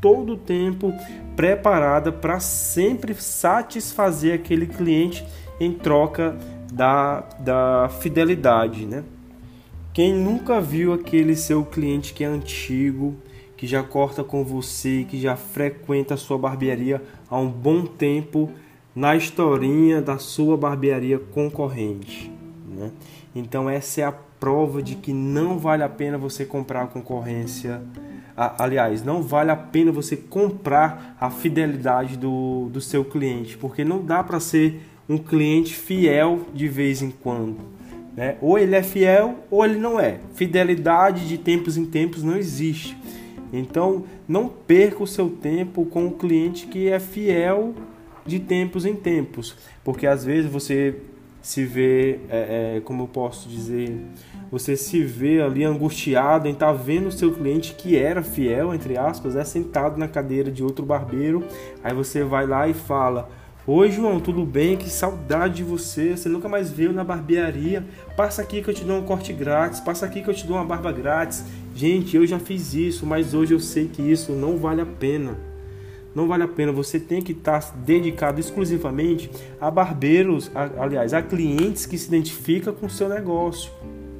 todo 0.00 0.34
o 0.34 0.36
tempo 0.36 0.92
preparada 1.34 2.12
para 2.12 2.40
sempre 2.40 3.14
satisfazer 3.14 4.34
aquele 4.34 4.66
cliente 4.66 5.26
em 5.60 5.72
troca 5.72 6.36
da, 6.72 7.20
da 7.38 7.88
fidelidade, 8.00 8.86
né? 8.86 9.04
Quem 9.92 10.12
nunca 10.12 10.60
viu 10.60 10.92
aquele 10.92 11.34
seu 11.34 11.64
cliente 11.64 12.12
que 12.12 12.22
é 12.22 12.26
antigo, 12.26 13.16
que 13.56 13.66
já 13.66 13.82
corta 13.82 14.22
com 14.22 14.44
você, 14.44 15.06
que 15.08 15.18
já 15.18 15.36
frequenta 15.36 16.14
a 16.14 16.16
sua 16.18 16.36
barbearia 16.36 17.02
há 17.30 17.38
um 17.38 17.48
bom 17.48 17.86
tempo, 17.86 18.50
na 18.94 19.16
historinha 19.16 20.00
da 20.00 20.18
sua 20.18 20.56
barbearia 20.56 21.18
concorrente. 21.18 22.30
Né? 22.68 22.90
Então 23.34 23.68
essa 23.68 24.00
é 24.00 24.04
a 24.04 24.12
prova 24.12 24.82
de 24.82 24.94
que 24.94 25.12
não 25.12 25.58
vale 25.58 25.82
a 25.82 25.88
pena 25.88 26.18
você 26.18 26.44
comprar 26.44 26.82
a 26.82 26.86
concorrência. 26.86 27.82
Aliás, 28.36 29.02
não 29.02 29.22
vale 29.22 29.50
a 29.50 29.56
pena 29.56 29.90
você 29.90 30.16
comprar 30.16 31.16
a 31.18 31.30
fidelidade 31.30 32.18
do, 32.18 32.68
do 32.70 32.80
seu 32.82 33.04
cliente, 33.04 33.56
porque 33.56 33.82
não 33.82 34.04
dá 34.04 34.22
para 34.22 34.38
ser 34.38 34.82
um 35.08 35.16
cliente 35.16 35.74
fiel 35.74 36.40
de 36.52 36.68
vez 36.68 37.00
em 37.00 37.10
quando. 37.10 37.58
Né? 38.14 38.36
Ou 38.40 38.58
ele 38.58 38.74
é 38.74 38.82
fiel 38.82 39.36
ou 39.50 39.64
ele 39.64 39.78
não 39.78 39.98
é. 39.98 40.20
Fidelidade 40.34 41.26
de 41.26 41.38
tempos 41.38 41.76
em 41.76 41.86
tempos 41.86 42.22
não 42.22 42.36
existe. 42.36 42.96
Então 43.52 44.04
não 44.28 44.48
perca 44.48 45.02
o 45.02 45.06
seu 45.06 45.30
tempo 45.30 45.86
com 45.86 46.06
o 46.06 46.12
cliente 46.12 46.66
que 46.66 46.88
é 46.88 46.98
fiel 46.98 47.74
de 48.26 48.40
tempos 48.40 48.84
em 48.84 48.94
tempos, 48.94 49.56
porque 49.84 50.04
às 50.04 50.24
vezes 50.24 50.50
você 50.50 50.96
se 51.40 51.64
vê, 51.64 52.18
é, 52.28 52.76
é, 52.76 52.80
como 52.80 53.04
eu 53.04 53.06
posso 53.06 53.48
dizer, 53.48 53.96
você 54.50 54.76
se 54.76 55.02
vê 55.02 55.40
ali 55.40 55.64
angustiado 55.64 56.48
em 56.48 56.52
estar 56.52 56.66
tá 56.66 56.72
vendo 56.72 57.08
o 57.08 57.12
seu 57.12 57.32
cliente 57.32 57.74
que 57.74 57.96
era 57.96 58.22
fiel, 58.22 58.74
entre 58.74 58.96
aspas, 58.96 59.34
é 59.34 59.44
sentado 59.44 59.98
na 59.98 60.08
cadeira 60.08 60.50
de 60.50 60.62
outro 60.62 60.84
barbeiro, 60.84 61.44
aí 61.82 61.94
você 61.94 62.22
vai 62.22 62.46
lá 62.46 62.68
e 62.68 62.74
fala. 62.74 63.28
Oi 63.68 63.90
João, 63.90 64.20
tudo 64.20 64.44
bem? 64.44 64.76
Que 64.76 64.88
saudade 64.88 65.56
de 65.56 65.64
você. 65.64 66.16
Você 66.16 66.28
nunca 66.28 66.48
mais 66.48 66.70
veio 66.70 66.92
na 66.92 67.02
barbearia. 67.02 67.84
Passa 68.16 68.40
aqui 68.40 68.62
que 68.62 68.70
eu 68.70 68.74
te 68.74 68.84
dou 68.84 68.96
um 68.96 69.02
corte 69.02 69.32
grátis. 69.32 69.80
Passa 69.80 70.06
aqui 70.06 70.22
que 70.22 70.30
eu 70.30 70.34
te 70.34 70.46
dou 70.46 70.56
uma 70.56 70.64
barba 70.64 70.92
grátis. 70.92 71.44
Gente, 71.74 72.16
eu 72.16 72.24
já 72.24 72.38
fiz 72.38 72.74
isso, 72.74 73.04
mas 73.04 73.34
hoje 73.34 73.54
eu 73.54 73.58
sei 73.58 73.88
que 73.88 74.00
isso 74.00 74.30
não 74.30 74.56
vale 74.56 74.82
a 74.82 74.86
pena 74.86 75.36
não 76.14 76.26
vale 76.26 76.44
a 76.44 76.48
pena. 76.48 76.72
Você 76.72 76.98
tem 76.98 77.20
que 77.20 77.32
estar 77.32 77.76
dedicado 77.84 78.40
exclusivamente 78.40 79.30
a 79.60 79.70
barbeiros, 79.70 80.50
a, 80.54 80.82
aliás, 80.82 81.12
a 81.12 81.20
clientes 81.20 81.84
que 81.84 81.98
se 81.98 82.08
identificam 82.08 82.72
com 82.72 82.86
o 82.86 82.90
seu 82.90 83.06
negócio 83.06 83.70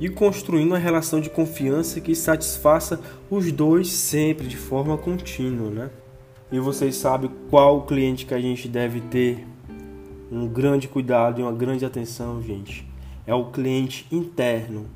e 0.01 0.09
construindo 0.09 0.69
uma 0.69 0.79
relação 0.79 1.21
de 1.21 1.31
confiança 1.31 2.01
que 2.01 2.15
satisfaça 2.15 3.01
os 3.31 3.51
dois 3.51 3.91
sempre 3.91 4.47
de 4.47 4.57
forma 4.57 4.97
contínua, 4.99 5.71
né? 5.71 5.91
E 6.53 6.61
vocês 6.61 6.97
sabem 6.97 7.31
qual 7.51 7.87
cliente 7.87 8.27
que 8.27 8.35
a 8.35 8.41
gente 8.41 8.69
deve 8.69 9.01
ter 9.01 9.47
um 10.31 10.47
grande 10.47 10.87
cuidado 10.87 11.41
e 11.41 11.43
uma 11.43 11.53
grande 11.53 11.85
atenção, 11.85 12.43
gente. 12.43 12.87
É 13.27 13.35
o 13.35 13.47
cliente 13.47 14.07
interno. 14.13 14.87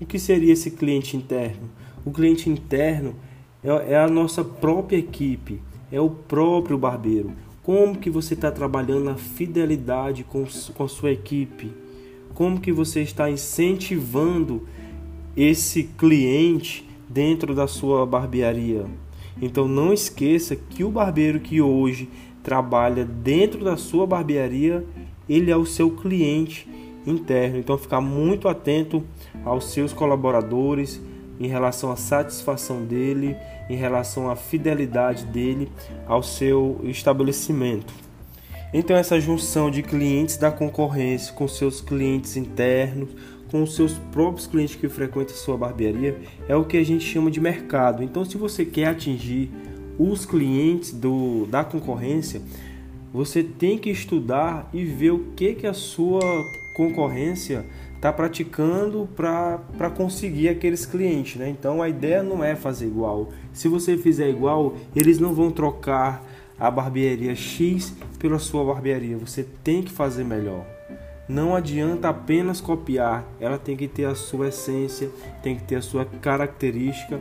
O 0.00 0.06
que 0.06 0.18
seria 0.18 0.52
esse 0.52 0.70
cliente 0.70 1.16
interno? 1.16 1.70
O 2.04 2.10
cliente 2.10 2.48
interno 2.48 3.14
é, 3.62 3.92
é 3.92 3.98
a 3.98 4.08
nossa 4.08 4.42
própria 4.42 4.96
equipe, 4.96 5.60
é 5.92 6.00
o 6.00 6.10
próprio 6.10 6.78
barbeiro. 6.78 7.32
Como 7.62 7.98
que 7.98 8.08
você 8.08 8.34
está 8.34 8.50
trabalhando 8.50 9.04
na 9.04 9.14
fidelidade 9.16 10.24
com, 10.24 10.44
com 10.74 10.84
a 10.84 10.88
sua 10.88 11.10
equipe? 11.10 11.70
Como 12.38 12.60
que 12.60 12.70
você 12.70 13.02
está 13.02 13.28
incentivando 13.28 14.62
esse 15.36 15.82
cliente 15.82 16.88
dentro 17.08 17.52
da 17.52 17.66
sua 17.66 18.06
barbearia. 18.06 18.86
Então 19.42 19.66
não 19.66 19.92
esqueça 19.92 20.54
que 20.54 20.84
o 20.84 20.88
barbeiro 20.88 21.40
que 21.40 21.60
hoje 21.60 22.08
trabalha 22.40 23.04
dentro 23.04 23.64
da 23.64 23.76
sua 23.76 24.06
barbearia, 24.06 24.86
ele 25.28 25.50
é 25.50 25.56
o 25.56 25.66
seu 25.66 25.90
cliente 25.90 26.68
interno. 27.04 27.58
Então 27.58 27.76
ficar 27.76 28.00
muito 28.00 28.46
atento 28.46 29.02
aos 29.44 29.72
seus 29.72 29.92
colaboradores 29.92 31.02
em 31.40 31.48
relação 31.48 31.90
à 31.90 31.96
satisfação 31.96 32.84
dele, 32.84 33.36
em 33.68 33.74
relação 33.74 34.30
à 34.30 34.36
fidelidade 34.36 35.24
dele 35.24 35.68
ao 36.06 36.22
seu 36.22 36.78
estabelecimento. 36.84 37.92
Então 38.72 38.96
essa 38.96 39.18
junção 39.18 39.70
de 39.70 39.82
clientes 39.82 40.36
da 40.36 40.50
concorrência 40.50 41.32
com 41.32 41.48
seus 41.48 41.80
clientes 41.80 42.36
internos, 42.36 43.10
com 43.50 43.62
os 43.62 43.74
seus 43.74 43.94
próprios 44.12 44.46
clientes 44.46 44.76
que 44.76 44.88
frequentam 44.88 45.34
sua 45.34 45.56
barbearia, 45.56 46.18
é 46.46 46.54
o 46.54 46.64
que 46.64 46.76
a 46.76 46.84
gente 46.84 47.04
chama 47.04 47.30
de 47.30 47.40
mercado. 47.40 48.02
Então 48.02 48.24
se 48.24 48.36
você 48.36 48.64
quer 48.64 48.88
atingir 48.88 49.50
os 49.98 50.26
clientes 50.26 50.92
do, 50.92 51.46
da 51.46 51.64
concorrência, 51.64 52.42
você 53.12 53.42
tem 53.42 53.78
que 53.78 53.90
estudar 53.90 54.68
e 54.72 54.84
ver 54.84 55.12
o 55.12 55.18
que, 55.34 55.54
que 55.54 55.66
a 55.66 55.72
sua 55.72 56.20
concorrência 56.76 57.64
está 57.96 58.12
praticando 58.12 59.08
para 59.16 59.90
conseguir 59.96 60.48
aqueles 60.48 60.86
clientes. 60.86 61.36
Né? 61.36 61.48
Então 61.48 61.82
a 61.82 61.88
ideia 61.88 62.22
não 62.22 62.44
é 62.44 62.54
fazer 62.54 62.86
igual. 62.86 63.30
Se 63.52 63.66
você 63.66 63.96
fizer 63.96 64.28
igual, 64.28 64.76
eles 64.94 65.18
não 65.18 65.34
vão 65.34 65.50
trocar 65.50 66.22
a 66.58 66.70
barbearia 66.70 67.34
X 67.34 67.94
pela 68.18 68.38
sua 68.38 68.64
barbearia. 68.64 69.16
Você 69.16 69.46
tem 69.62 69.82
que 69.82 69.92
fazer 69.92 70.24
melhor. 70.24 70.64
Não 71.28 71.54
adianta 71.54 72.08
apenas 72.08 72.60
copiar, 72.60 73.26
ela 73.38 73.58
tem 73.58 73.76
que 73.76 73.86
ter 73.86 74.06
a 74.06 74.14
sua 74.14 74.48
essência, 74.48 75.10
tem 75.42 75.56
que 75.56 75.62
ter 75.62 75.76
a 75.76 75.82
sua 75.82 76.06
característica 76.06 77.20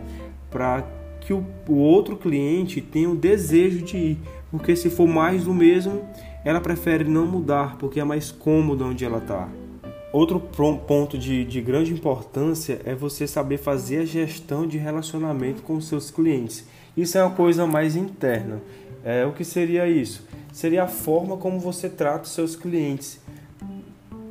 para 0.49 0.83
que 1.19 1.33
o, 1.33 1.45
o 1.67 1.75
outro 1.75 2.15
cliente 2.15 2.79
tenha 2.79 3.09
o 3.09 3.15
desejo 3.15 3.83
de 3.83 3.97
ir. 3.97 4.19
Porque 4.49 4.77
se 4.77 4.89
for 4.89 5.07
mais 5.07 5.43
do 5.43 5.53
mesmo, 5.53 6.07
ela 6.45 6.61
prefere 6.61 7.03
não 7.03 7.27
mudar, 7.27 7.77
porque 7.77 7.99
é 7.99 8.03
mais 8.05 8.31
cômodo 8.31 8.85
onde 8.85 9.03
ela 9.03 9.17
está. 9.17 9.49
Outro 10.13 10.39
ponto 10.39 11.17
de, 11.17 11.43
de, 11.43 11.59
grande 11.59 11.91
importância 11.91 12.79
é 12.85 12.95
você 12.95 13.27
saber 13.27 13.57
fazer 13.57 13.97
a 13.99 14.05
gestão 14.05 14.65
de 14.65 14.77
relacionamento 14.77 15.61
com 15.61 15.75
os 15.75 15.87
seus 15.89 16.09
clientes. 16.09 16.65
Isso 16.95 17.17
é 17.17 17.23
uma 17.23 17.35
coisa 17.35 17.67
mais 17.67 17.97
interna. 17.97 18.61
É, 19.03 19.25
o 19.25 19.33
que 19.33 19.43
seria 19.43 19.87
isso? 19.87 20.27
Seria 20.51 20.83
a 20.83 20.87
forma 20.87 21.37
como 21.37 21.59
você 21.59 21.89
trata 21.89 22.23
os 22.23 22.31
seus 22.31 22.55
clientes. 22.55 23.19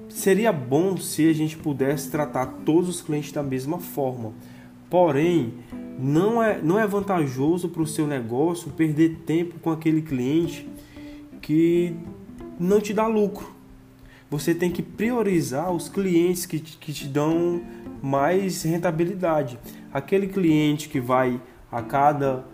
Seria 0.08 0.52
bom 0.52 0.96
se 0.96 1.28
a 1.28 1.32
gente 1.32 1.56
pudesse 1.56 2.10
tratar 2.10 2.46
todos 2.64 2.88
os 2.88 3.02
clientes 3.02 3.32
da 3.32 3.42
mesma 3.42 3.78
forma. 3.78 4.32
Porém, 4.88 5.54
não 5.98 6.42
é, 6.42 6.60
não 6.60 6.78
é 6.78 6.86
vantajoso 6.86 7.68
para 7.68 7.82
o 7.82 7.86
seu 7.86 8.06
negócio 8.06 8.70
perder 8.70 9.20
tempo 9.26 9.58
com 9.60 9.70
aquele 9.70 10.02
cliente 10.02 10.68
que 11.40 11.94
não 12.58 12.80
te 12.80 12.92
dá 12.92 13.06
lucro. 13.06 13.54
Você 14.30 14.54
tem 14.54 14.70
que 14.70 14.82
priorizar 14.82 15.70
os 15.72 15.88
clientes 15.88 16.46
que, 16.46 16.58
que 16.58 16.92
te 16.92 17.06
dão 17.06 17.62
mais 18.02 18.62
rentabilidade. 18.62 19.58
Aquele 19.92 20.26
cliente 20.26 20.88
que 20.88 21.00
vai 21.00 21.40
a 21.70 21.80
cada 21.82 22.44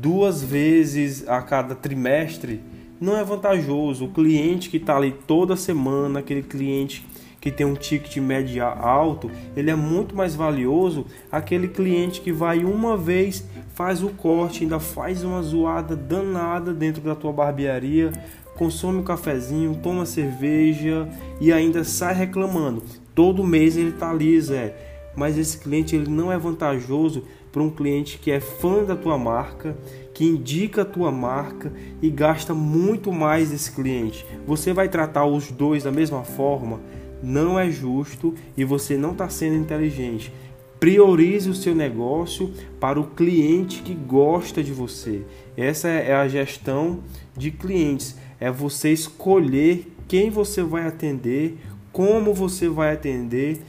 duas 0.00 0.42
vezes 0.42 1.26
a 1.28 1.40
cada 1.40 1.74
trimestre 1.74 2.60
não 3.00 3.16
é 3.16 3.24
vantajoso. 3.24 4.06
O 4.06 4.12
cliente 4.12 4.68
que 4.68 4.76
está 4.76 4.96
ali 4.96 5.12
toda 5.26 5.56
semana, 5.56 6.20
aquele 6.20 6.42
cliente 6.42 7.06
que 7.40 7.50
tem 7.50 7.64
um 7.64 7.74
ticket 7.74 8.16
médio 8.16 8.64
alto, 8.64 9.30
ele 9.56 9.70
é 9.70 9.74
muito 9.76 10.16
mais 10.16 10.34
valioso 10.34 11.06
aquele 11.30 11.68
cliente 11.68 12.20
que 12.20 12.32
vai 12.32 12.64
uma 12.64 12.96
vez, 12.96 13.46
faz 13.74 14.02
o 14.02 14.08
corte, 14.08 14.64
ainda 14.64 14.80
faz 14.80 15.22
uma 15.22 15.40
zoada 15.42 15.94
danada 15.94 16.74
dentro 16.74 17.02
da 17.02 17.14
tua 17.14 17.32
barbearia, 17.32 18.10
consome 18.56 18.98
um 18.98 19.04
cafezinho, 19.04 19.78
toma 19.82 20.04
cerveja 20.04 21.08
e 21.40 21.52
ainda 21.52 21.84
sai 21.84 22.14
reclamando. 22.14 22.82
Todo 23.14 23.44
mês 23.44 23.76
ele 23.76 23.92
tá 23.92 24.10
ali, 24.10 24.40
Zé. 24.40 24.74
Mas 25.14 25.38
esse 25.38 25.58
cliente 25.58 25.96
ele 25.96 26.10
não 26.10 26.30
é 26.30 26.36
vantajoso 26.36 27.22
para 27.56 27.62
um 27.62 27.70
cliente 27.70 28.18
que 28.18 28.30
é 28.30 28.38
fã 28.38 28.84
da 28.84 28.94
tua 28.94 29.16
marca, 29.16 29.74
que 30.12 30.26
indica 30.26 30.82
a 30.82 30.84
tua 30.84 31.10
marca 31.10 31.72
e 32.02 32.10
gasta 32.10 32.52
muito 32.52 33.10
mais 33.10 33.50
esse 33.50 33.72
cliente. 33.72 34.26
Você 34.46 34.74
vai 34.74 34.90
tratar 34.90 35.24
os 35.24 35.50
dois 35.50 35.82
da 35.82 35.90
mesma 35.90 36.22
forma? 36.22 36.82
Não 37.22 37.58
é 37.58 37.70
justo 37.70 38.34
e 38.58 38.62
você 38.62 38.98
não 38.98 39.12
está 39.12 39.30
sendo 39.30 39.56
inteligente. 39.56 40.30
Priorize 40.78 41.48
o 41.48 41.54
seu 41.54 41.74
negócio 41.74 42.52
para 42.78 43.00
o 43.00 43.06
cliente 43.06 43.80
que 43.80 43.94
gosta 43.94 44.62
de 44.62 44.74
você. 44.74 45.22
Essa 45.56 45.88
é 45.88 46.12
a 46.12 46.28
gestão 46.28 46.98
de 47.34 47.50
clientes. 47.50 48.18
É 48.38 48.50
você 48.50 48.92
escolher 48.92 49.90
quem 50.06 50.28
você 50.28 50.62
vai 50.62 50.86
atender, 50.86 51.56
como 51.90 52.34
você 52.34 52.68
vai 52.68 52.92
atender, 52.92 53.62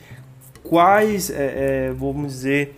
quais, 0.62 1.30
é, 1.30 1.88
é, 1.88 1.94
vamos 1.94 2.34
dizer, 2.34 2.76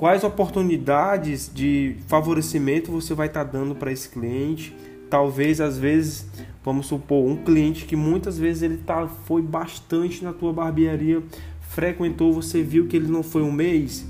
quais 0.00 0.24
oportunidades 0.24 1.50
de 1.52 1.94
favorecimento 2.06 2.90
você 2.90 3.12
vai 3.12 3.26
estar 3.26 3.44
tá 3.44 3.50
dando 3.50 3.74
para 3.74 3.92
esse 3.92 4.08
cliente. 4.08 4.74
Talvez 5.10 5.60
às 5.60 5.76
vezes, 5.76 6.26
vamos 6.64 6.86
supor, 6.86 7.28
um 7.28 7.36
cliente 7.36 7.84
que 7.84 7.94
muitas 7.94 8.38
vezes 8.38 8.62
ele 8.62 8.78
tá, 8.78 9.06
foi 9.06 9.42
bastante 9.42 10.24
na 10.24 10.32
tua 10.32 10.54
barbearia, 10.54 11.22
frequentou, 11.60 12.32
você 12.32 12.62
viu 12.62 12.86
que 12.86 12.96
ele 12.96 13.08
não 13.08 13.22
foi 13.22 13.42
um 13.42 13.52
mês, 13.52 14.06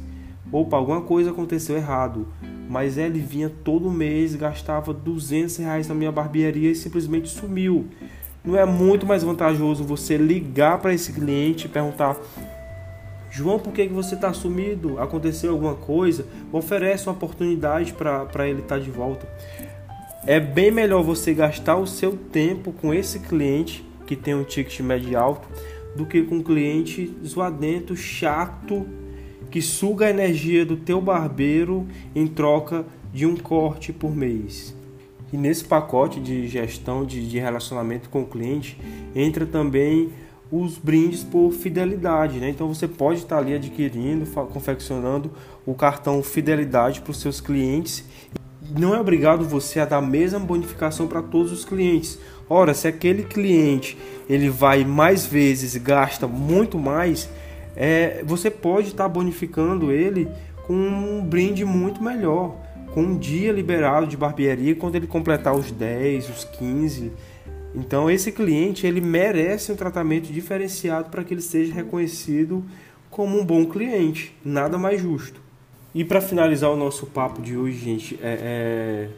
opa, 0.52 0.76
alguma 0.76 1.00
coisa 1.00 1.32
aconteceu 1.32 1.76
errado. 1.76 2.28
Mas 2.68 2.96
ele 2.96 3.18
vinha 3.18 3.50
todo 3.64 3.90
mês, 3.90 4.36
gastava 4.36 4.94
200 4.94 5.56
reais 5.56 5.88
na 5.88 5.94
minha 5.96 6.12
barbearia 6.12 6.70
e 6.70 6.76
simplesmente 6.76 7.28
sumiu. 7.28 7.88
Não 8.44 8.56
é 8.56 8.64
muito 8.64 9.04
mais 9.04 9.24
vantajoso 9.24 9.82
você 9.82 10.16
ligar 10.16 10.78
para 10.78 10.94
esse 10.94 11.12
cliente 11.12 11.66
e 11.66 11.68
perguntar 11.68 12.16
João, 13.30 13.58
por 13.58 13.72
que, 13.72 13.86
que 13.86 13.92
você 13.92 14.16
está 14.16 14.32
sumido? 14.32 14.98
Aconteceu 14.98 15.52
alguma 15.52 15.74
coisa? 15.74 16.26
Oferece 16.52 17.06
uma 17.06 17.14
oportunidade 17.14 17.92
para 17.92 18.48
ele 18.48 18.60
estar 18.60 18.76
tá 18.76 18.80
de 18.80 18.90
volta. 18.90 19.28
É 20.26 20.40
bem 20.40 20.70
melhor 20.70 21.02
você 21.02 21.32
gastar 21.32 21.76
o 21.76 21.86
seu 21.86 22.16
tempo 22.16 22.72
com 22.72 22.92
esse 22.92 23.20
cliente 23.20 23.84
que 24.06 24.16
tem 24.16 24.34
um 24.34 24.42
ticket 24.42 24.80
médio 24.80 25.18
alto 25.18 25.48
do 25.94 26.04
que 26.04 26.22
com 26.22 26.36
um 26.36 26.42
cliente 26.42 27.14
zoadento, 27.24 27.96
chato, 27.96 28.86
que 29.50 29.62
suga 29.62 30.06
a 30.06 30.10
energia 30.10 30.64
do 30.64 30.76
teu 30.76 31.00
barbeiro 31.00 31.86
em 32.14 32.26
troca 32.26 32.84
de 33.12 33.26
um 33.26 33.36
corte 33.36 33.92
por 33.92 34.14
mês. 34.14 34.74
E 35.32 35.36
nesse 35.36 35.64
pacote 35.64 36.20
de 36.20 36.48
gestão 36.48 37.04
de, 37.04 37.28
de 37.28 37.38
relacionamento 37.38 38.08
com 38.08 38.22
o 38.22 38.26
cliente 38.26 38.76
entra 39.14 39.46
também 39.46 40.10
os 40.50 40.76
brindes 40.76 41.22
por 41.22 41.52
fidelidade, 41.52 42.40
né? 42.40 42.48
Então 42.48 42.66
você 42.66 42.88
pode 42.88 43.20
estar 43.20 43.38
ali 43.38 43.54
adquirindo, 43.54 44.26
confeccionando 44.52 45.30
o 45.64 45.74
cartão 45.74 46.22
fidelidade 46.22 47.00
para 47.00 47.12
os 47.12 47.20
seus 47.20 47.40
clientes. 47.40 48.04
Não 48.76 48.94
é 48.94 49.00
obrigado 49.00 49.44
você 49.44 49.80
a 49.80 49.84
dar 49.84 49.98
a 49.98 50.02
mesma 50.02 50.40
bonificação 50.40 51.06
para 51.06 51.22
todos 51.22 51.52
os 51.52 51.64
clientes. 51.64 52.18
Ora, 52.48 52.74
se 52.74 52.88
aquele 52.88 53.22
cliente 53.22 53.96
ele 54.28 54.50
vai 54.50 54.84
mais 54.84 55.24
vezes, 55.24 55.76
gasta 55.76 56.26
muito 56.26 56.78
mais, 56.78 57.28
é, 57.76 58.22
você 58.24 58.50
pode 58.50 58.88
estar 58.88 59.08
bonificando 59.08 59.92
ele 59.92 60.28
com 60.66 60.74
um 60.74 61.24
brinde 61.24 61.64
muito 61.64 62.02
melhor, 62.02 62.56
com 62.92 63.02
um 63.02 63.16
dia 63.18 63.52
liberado 63.52 64.06
de 64.06 64.16
barbearia 64.16 64.74
quando 64.74 64.96
ele 64.96 65.06
completar 65.06 65.54
os 65.54 65.70
10, 65.70 66.28
os 66.28 66.44
15 66.44 67.12
então 67.74 68.10
esse 68.10 68.32
cliente 68.32 68.86
ele 68.86 69.00
merece 69.00 69.70
um 69.72 69.76
tratamento 69.76 70.32
diferenciado 70.32 71.10
para 71.10 71.22
que 71.22 71.34
ele 71.34 71.40
seja 71.40 71.74
reconhecido 71.74 72.64
como 73.10 73.38
um 73.38 73.44
bom 73.44 73.66
cliente, 73.66 74.34
nada 74.44 74.78
mais 74.78 75.00
justo. 75.00 75.40
E 75.94 76.04
para 76.04 76.20
finalizar 76.20 76.70
o 76.70 76.76
nosso 76.76 77.06
papo 77.06 77.42
de 77.42 77.56
hoje, 77.56 77.78
gente, 77.78 78.18
é, 78.22 78.38
é, 78.40 79.08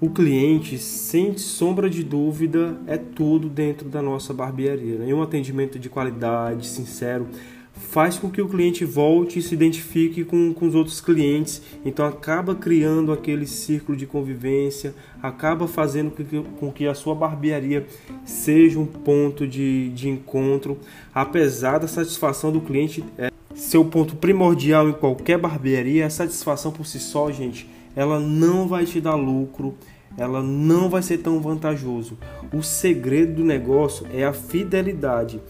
o 0.00 0.10
cliente, 0.10 0.78
sem 0.78 1.36
sombra 1.38 1.88
de 1.88 2.04
dúvida, 2.04 2.76
é 2.86 2.98
tudo 2.98 3.48
dentro 3.48 3.88
da 3.88 4.02
nossa 4.02 4.34
barbearia. 4.34 4.98
Né? 4.98 5.08
E 5.08 5.14
um 5.14 5.22
atendimento 5.22 5.78
de 5.78 5.88
qualidade, 5.88 6.66
sincero, 6.66 7.26
faz 7.74 8.18
com 8.18 8.30
que 8.30 8.40
o 8.40 8.48
cliente 8.48 8.84
volte 8.84 9.38
e 9.38 9.42
se 9.42 9.54
identifique 9.54 10.24
com, 10.24 10.54
com 10.54 10.66
os 10.66 10.74
outros 10.74 11.00
clientes, 11.00 11.60
então 11.84 12.06
acaba 12.06 12.54
criando 12.54 13.12
aquele 13.12 13.46
círculo 13.46 13.96
de 13.96 14.06
convivência, 14.06 14.94
acaba 15.22 15.66
fazendo 15.66 16.10
com 16.10 16.24
que, 16.24 16.42
com 16.58 16.72
que 16.72 16.86
a 16.86 16.94
sua 16.94 17.14
barbearia 17.14 17.86
seja 18.24 18.78
um 18.78 18.86
ponto 18.86 19.46
de, 19.46 19.90
de 19.90 20.08
encontro, 20.08 20.78
apesar 21.14 21.78
da 21.78 21.88
satisfação 21.88 22.52
do 22.52 22.60
cliente 22.60 23.04
é, 23.18 23.30
ser 23.54 23.78
o 23.78 23.84
ponto 23.84 24.16
primordial 24.16 24.88
em 24.88 24.92
qualquer 24.92 25.38
barbearia, 25.38 26.06
a 26.06 26.10
satisfação 26.10 26.72
por 26.72 26.86
si 26.86 26.98
só, 26.98 27.30
gente, 27.30 27.68
ela 27.96 28.18
não 28.18 28.66
vai 28.66 28.84
te 28.84 29.00
dar 29.00 29.14
lucro, 29.14 29.74
ela 30.16 30.42
não 30.42 30.88
vai 30.88 31.02
ser 31.02 31.18
tão 31.18 31.40
vantajoso. 31.40 32.16
O 32.52 32.62
segredo 32.62 33.34
do 33.34 33.44
negócio 33.44 34.06
é 34.12 34.24
a 34.24 34.32
fidelidade 34.32 35.40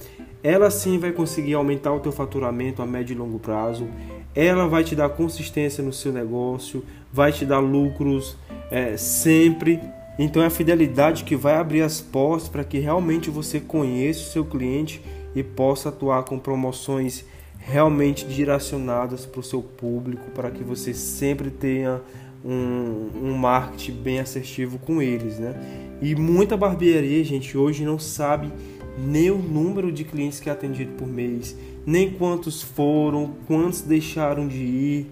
ela 0.45 0.71
sim 0.71 0.99
vai 0.99 1.11
conseguir 1.11 1.55
aumentar 1.55 1.91
o 1.95 2.01
teu 2.01 2.13
faturamento 2.13 2.83
a 2.83 2.87
médio 2.87 3.15
e 3.15 3.17
longo 3.17 3.39
prazo. 3.39 3.89
ela 4.35 4.69
vai 4.69 4.85
te 4.85 4.95
dar 4.95 5.09
consistência 5.09 5.83
no 5.83 5.93
seu 5.93 6.13
negócio, 6.13 6.85
vai 7.11 7.33
te 7.33 7.47
dar 7.47 7.61
lucros 7.61 8.37
é, 8.71 8.95
sempre. 8.99 9.81
Então 10.19 10.43
é 10.43 10.47
a 10.47 10.51
fidelidade 10.51 11.25
que 11.25 11.35
vai 11.35 11.55
abrir 11.55 11.81
as 11.81 12.01
portas 12.01 12.47
para 12.47 12.63
que 12.63 12.79
realmente 12.79 13.31
você 13.31 13.59
conheça 13.59 14.21
o 14.21 14.33
seu 14.33 14.45
cliente 14.45 15.01
e 15.35 15.43
possa 15.43 15.89
atuar 15.89 16.25
com 16.25 16.39
promoções 16.39 17.25
realmente 17.59 18.27
direcionadas 18.27 19.25
para 19.25 19.41
o 19.41 19.43
seu 19.43 19.63
público, 19.63 20.31
para 20.33 20.51
que 20.51 20.63
você 20.63 20.93
sempre 20.93 21.49
tenha 21.51 22.03
um, 22.45 23.09
um 23.23 23.33
marketing 23.39 23.93
bem 23.93 24.21
assertivo 24.21 24.79
com 24.79 25.01
eles, 25.01 25.39
né? 25.39 25.55
E 26.03 26.15
muita 26.15 26.57
barbearia, 26.57 27.25
gente, 27.25 27.57
hoje 27.57 27.85
não 27.85 27.99
sabe 27.99 28.53
nem 28.99 29.31
o 29.31 29.39
número 29.39 29.91
de 29.91 30.05
clientes 30.05 30.41
que 30.41 30.49
é 30.49 30.53
atendido 30.53 30.93
por 30.93 31.09
mês, 31.09 31.57
nem 31.87 32.11
quantos 32.11 32.63
foram, 32.63 33.35
quantos 33.47 33.83
deixaram 33.83 34.47
de 34.47 34.63
ir. 34.63 35.07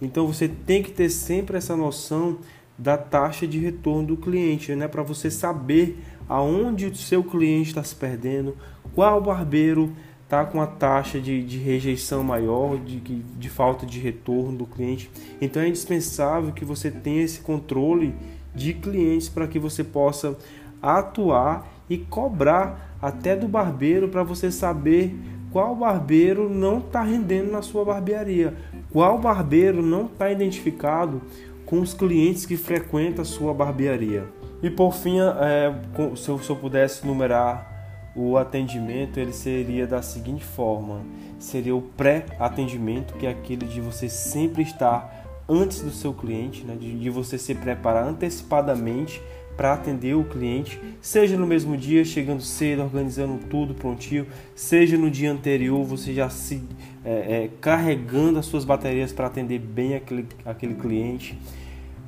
Então 0.00 0.26
você 0.26 0.48
tem 0.48 0.82
que 0.82 0.92
ter 0.92 1.10
sempre 1.10 1.56
essa 1.56 1.76
noção 1.76 2.38
da 2.76 2.96
taxa 2.96 3.46
de 3.46 3.58
retorno 3.58 4.08
do 4.08 4.16
cliente, 4.16 4.74
né? 4.74 4.86
Para 4.86 5.02
você 5.02 5.30
saber 5.30 5.98
aonde 6.28 6.86
o 6.86 6.94
seu 6.94 7.24
cliente 7.24 7.70
está 7.70 7.82
se 7.82 7.94
perdendo, 7.94 8.56
qual 8.94 9.20
barbeiro 9.20 9.92
está 10.22 10.44
com 10.44 10.60
a 10.60 10.66
taxa 10.66 11.18
de, 11.18 11.42
de 11.42 11.56
rejeição 11.56 12.22
maior, 12.22 12.78
de, 12.78 13.00
de 13.00 13.48
falta 13.48 13.86
de 13.86 13.98
retorno 13.98 14.58
do 14.58 14.66
cliente. 14.66 15.10
Então 15.40 15.62
é 15.62 15.68
indispensável 15.68 16.52
que 16.52 16.64
você 16.64 16.90
tenha 16.90 17.22
esse 17.22 17.40
controle 17.40 18.14
de 18.54 18.74
clientes 18.74 19.28
para 19.28 19.48
que 19.48 19.58
você 19.58 19.82
possa 19.82 20.36
atuar 20.82 21.66
e 21.88 21.96
cobrar 21.96 22.87
até 23.00 23.36
do 23.36 23.48
barbeiro 23.48 24.08
para 24.08 24.22
você 24.22 24.50
saber 24.50 25.16
qual 25.50 25.74
barbeiro 25.74 26.48
não 26.48 26.78
está 26.78 27.02
rendendo 27.02 27.50
na 27.50 27.62
sua 27.62 27.84
barbearia, 27.84 28.54
qual 28.92 29.18
barbeiro 29.18 29.82
não 29.82 30.06
está 30.06 30.30
identificado 30.30 31.22
com 31.64 31.80
os 31.80 31.94
clientes 31.94 32.46
que 32.46 32.56
frequentam 32.56 33.22
a 33.22 33.24
sua 33.24 33.52
barbearia. 33.52 34.26
E 34.62 34.70
por 34.70 34.94
fim, 34.94 35.18
é, 35.20 35.72
se, 36.16 36.28
eu, 36.28 36.38
se 36.38 36.50
eu 36.50 36.56
pudesse 36.56 37.06
numerar 37.06 38.10
o 38.16 38.36
atendimento, 38.36 39.20
ele 39.20 39.32
seria 39.32 39.86
da 39.86 40.02
seguinte 40.02 40.44
forma: 40.44 41.02
seria 41.38 41.74
o 41.76 41.82
pré-atendimento, 41.82 43.14
que 43.14 43.26
é 43.26 43.30
aquele 43.30 43.66
de 43.66 43.80
você 43.80 44.08
sempre 44.08 44.62
estar 44.62 45.44
antes 45.48 45.80
do 45.80 45.90
seu 45.90 46.12
cliente, 46.12 46.64
né? 46.64 46.76
de, 46.78 46.98
de 46.98 47.10
você 47.10 47.38
se 47.38 47.54
preparar 47.54 48.06
antecipadamente 48.06 49.22
para 49.58 49.72
atender 49.72 50.14
o 50.14 50.22
cliente, 50.22 50.80
seja 51.00 51.36
no 51.36 51.44
mesmo 51.44 51.76
dia, 51.76 52.04
chegando 52.04 52.40
cedo, 52.40 52.80
organizando 52.80 53.40
tudo 53.50 53.74
prontinho, 53.74 54.24
seja 54.54 54.96
no 54.96 55.10
dia 55.10 55.32
anterior, 55.32 55.84
você 55.84 56.14
já 56.14 56.30
se 56.30 56.62
é, 57.04 57.10
é, 57.10 57.50
carregando 57.60 58.38
as 58.38 58.46
suas 58.46 58.64
baterias 58.64 59.12
para 59.12 59.26
atender 59.26 59.58
bem 59.58 59.96
aquele, 59.96 60.26
aquele 60.44 60.74
cliente. 60.74 61.36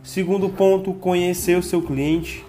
Segundo 0.01 0.49
ponto, 0.49 0.95
conhecer 0.95 1.59
o 1.59 1.63
seu 1.63 1.83
cliente. 1.83 2.47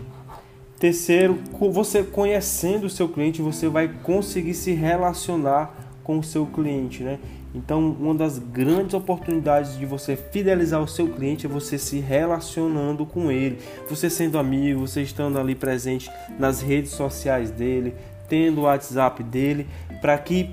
Terceiro, 0.79 1.39
você 1.71 2.03
conhecendo 2.03 2.85
o 2.85 2.89
seu 2.89 3.09
cliente, 3.09 3.41
você 3.41 3.67
vai 3.67 3.87
conseguir 4.03 4.53
se 4.53 4.71
relacionar 4.71 5.97
com 6.03 6.19
o 6.19 6.23
seu 6.23 6.45
cliente, 6.45 7.01
né? 7.01 7.17
Então, 7.53 7.95
uma 7.99 8.15
das 8.15 8.39
grandes 8.39 8.93
oportunidades 8.93 9.77
de 9.77 9.85
você 9.85 10.15
fidelizar 10.15 10.81
o 10.81 10.87
seu 10.87 11.07
cliente 11.09 11.45
é 11.45 11.49
você 11.49 11.77
se 11.77 11.99
relacionando 11.99 13.05
com 13.05 13.29
ele, 13.29 13.59
você 13.89 14.09
sendo 14.09 14.37
amigo, 14.37 14.87
você 14.87 15.01
estando 15.01 15.37
ali 15.37 15.53
presente 15.53 16.09
nas 16.39 16.61
redes 16.61 16.91
sociais 16.91 17.51
dele, 17.51 17.93
tendo 18.29 18.61
o 18.61 18.63
WhatsApp 18.63 19.21
dele, 19.21 19.67
para 19.99 20.17
que 20.17 20.49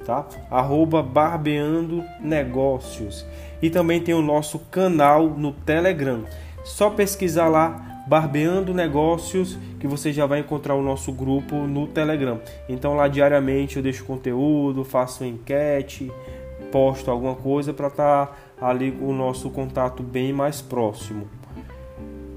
tá? 0.06 0.26
Arroba 0.50 1.04
Barbeando 1.04 2.04
Negócios. 2.20 3.24
E 3.62 3.70
também 3.70 4.02
tem 4.02 4.16
o 4.16 4.22
nosso 4.22 4.60
canal 4.72 5.30
no 5.30 5.52
Telegram. 5.52 6.24
Só 6.64 6.90
pesquisar 6.90 7.48
lá 7.48 7.87
Barbeando 8.08 8.74
Negócios, 8.74 9.58
que 9.80 9.86
você 9.86 10.14
já 10.14 10.26
vai 10.26 10.40
encontrar 10.40 10.76
o 10.76 10.82
nosso 10.82 11.12
grupo 11.12 11.56
no 11.56 11.88
Telegram. 11.88 12.40
Então 12.70 12.96
lá 12.96 13.10
diariamente 13.10 13.76
eu 13.76 13.84
deixo 13.84 14.06
conteúdo, 14.06 14.86
faço 14.86 15.26
enquete, 15.26 16.10
posto 16.72 17.12
alguma 17.12 17.36
coisa 17.36 17.74
para 17.74 17.88
estar 17.88 18.28
tá 18.28 18.68
ali 18.68 18.98
o 19.02 19.12
nosso 19.12 19.50
contato 19.50 20.02
bem 20.02 20.32
mais 20.32 20.62
próximo. 20.62 21.28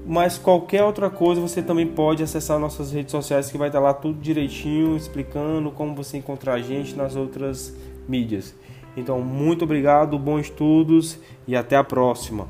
Mas 0.05 0.37
qualquer 0.37 0.83
outra 0.83 1.09
coisa 1.09 1.39
você 1.39 1.61
também 1.61 1.87
pode 1.87 2.21
acessar 2.21 2.59
nossas 2.59 2.91
redes 2.91 3.11
sociais 3.11 3.49
que 3.49 3.57
vai 3.57 3.69
estar 3.69 3.79
tá 3.79 3.85
lá 3.85 3.93
tudo 3.93 4.19
direitinho 4.19 4.97
explicando 4.97 5.71
como 5.71 5.95
você 5.95 6.17
encontrar 6.17 6.55
a 6.55 6.61
gente 6.61 6.95
nas 6.95 7.15
outras 7.15 7.73
mídias. 8.09 8.53
Então, 8.97 9.21
muito 9.21 9.63
obrigado, 9.63 10.19
bons 10.19 10.41
estudos 10.41 11.17
e 11.47 11.55
até 11.55 11.77
a 11.77 11.83
próxima. 11.83 12.45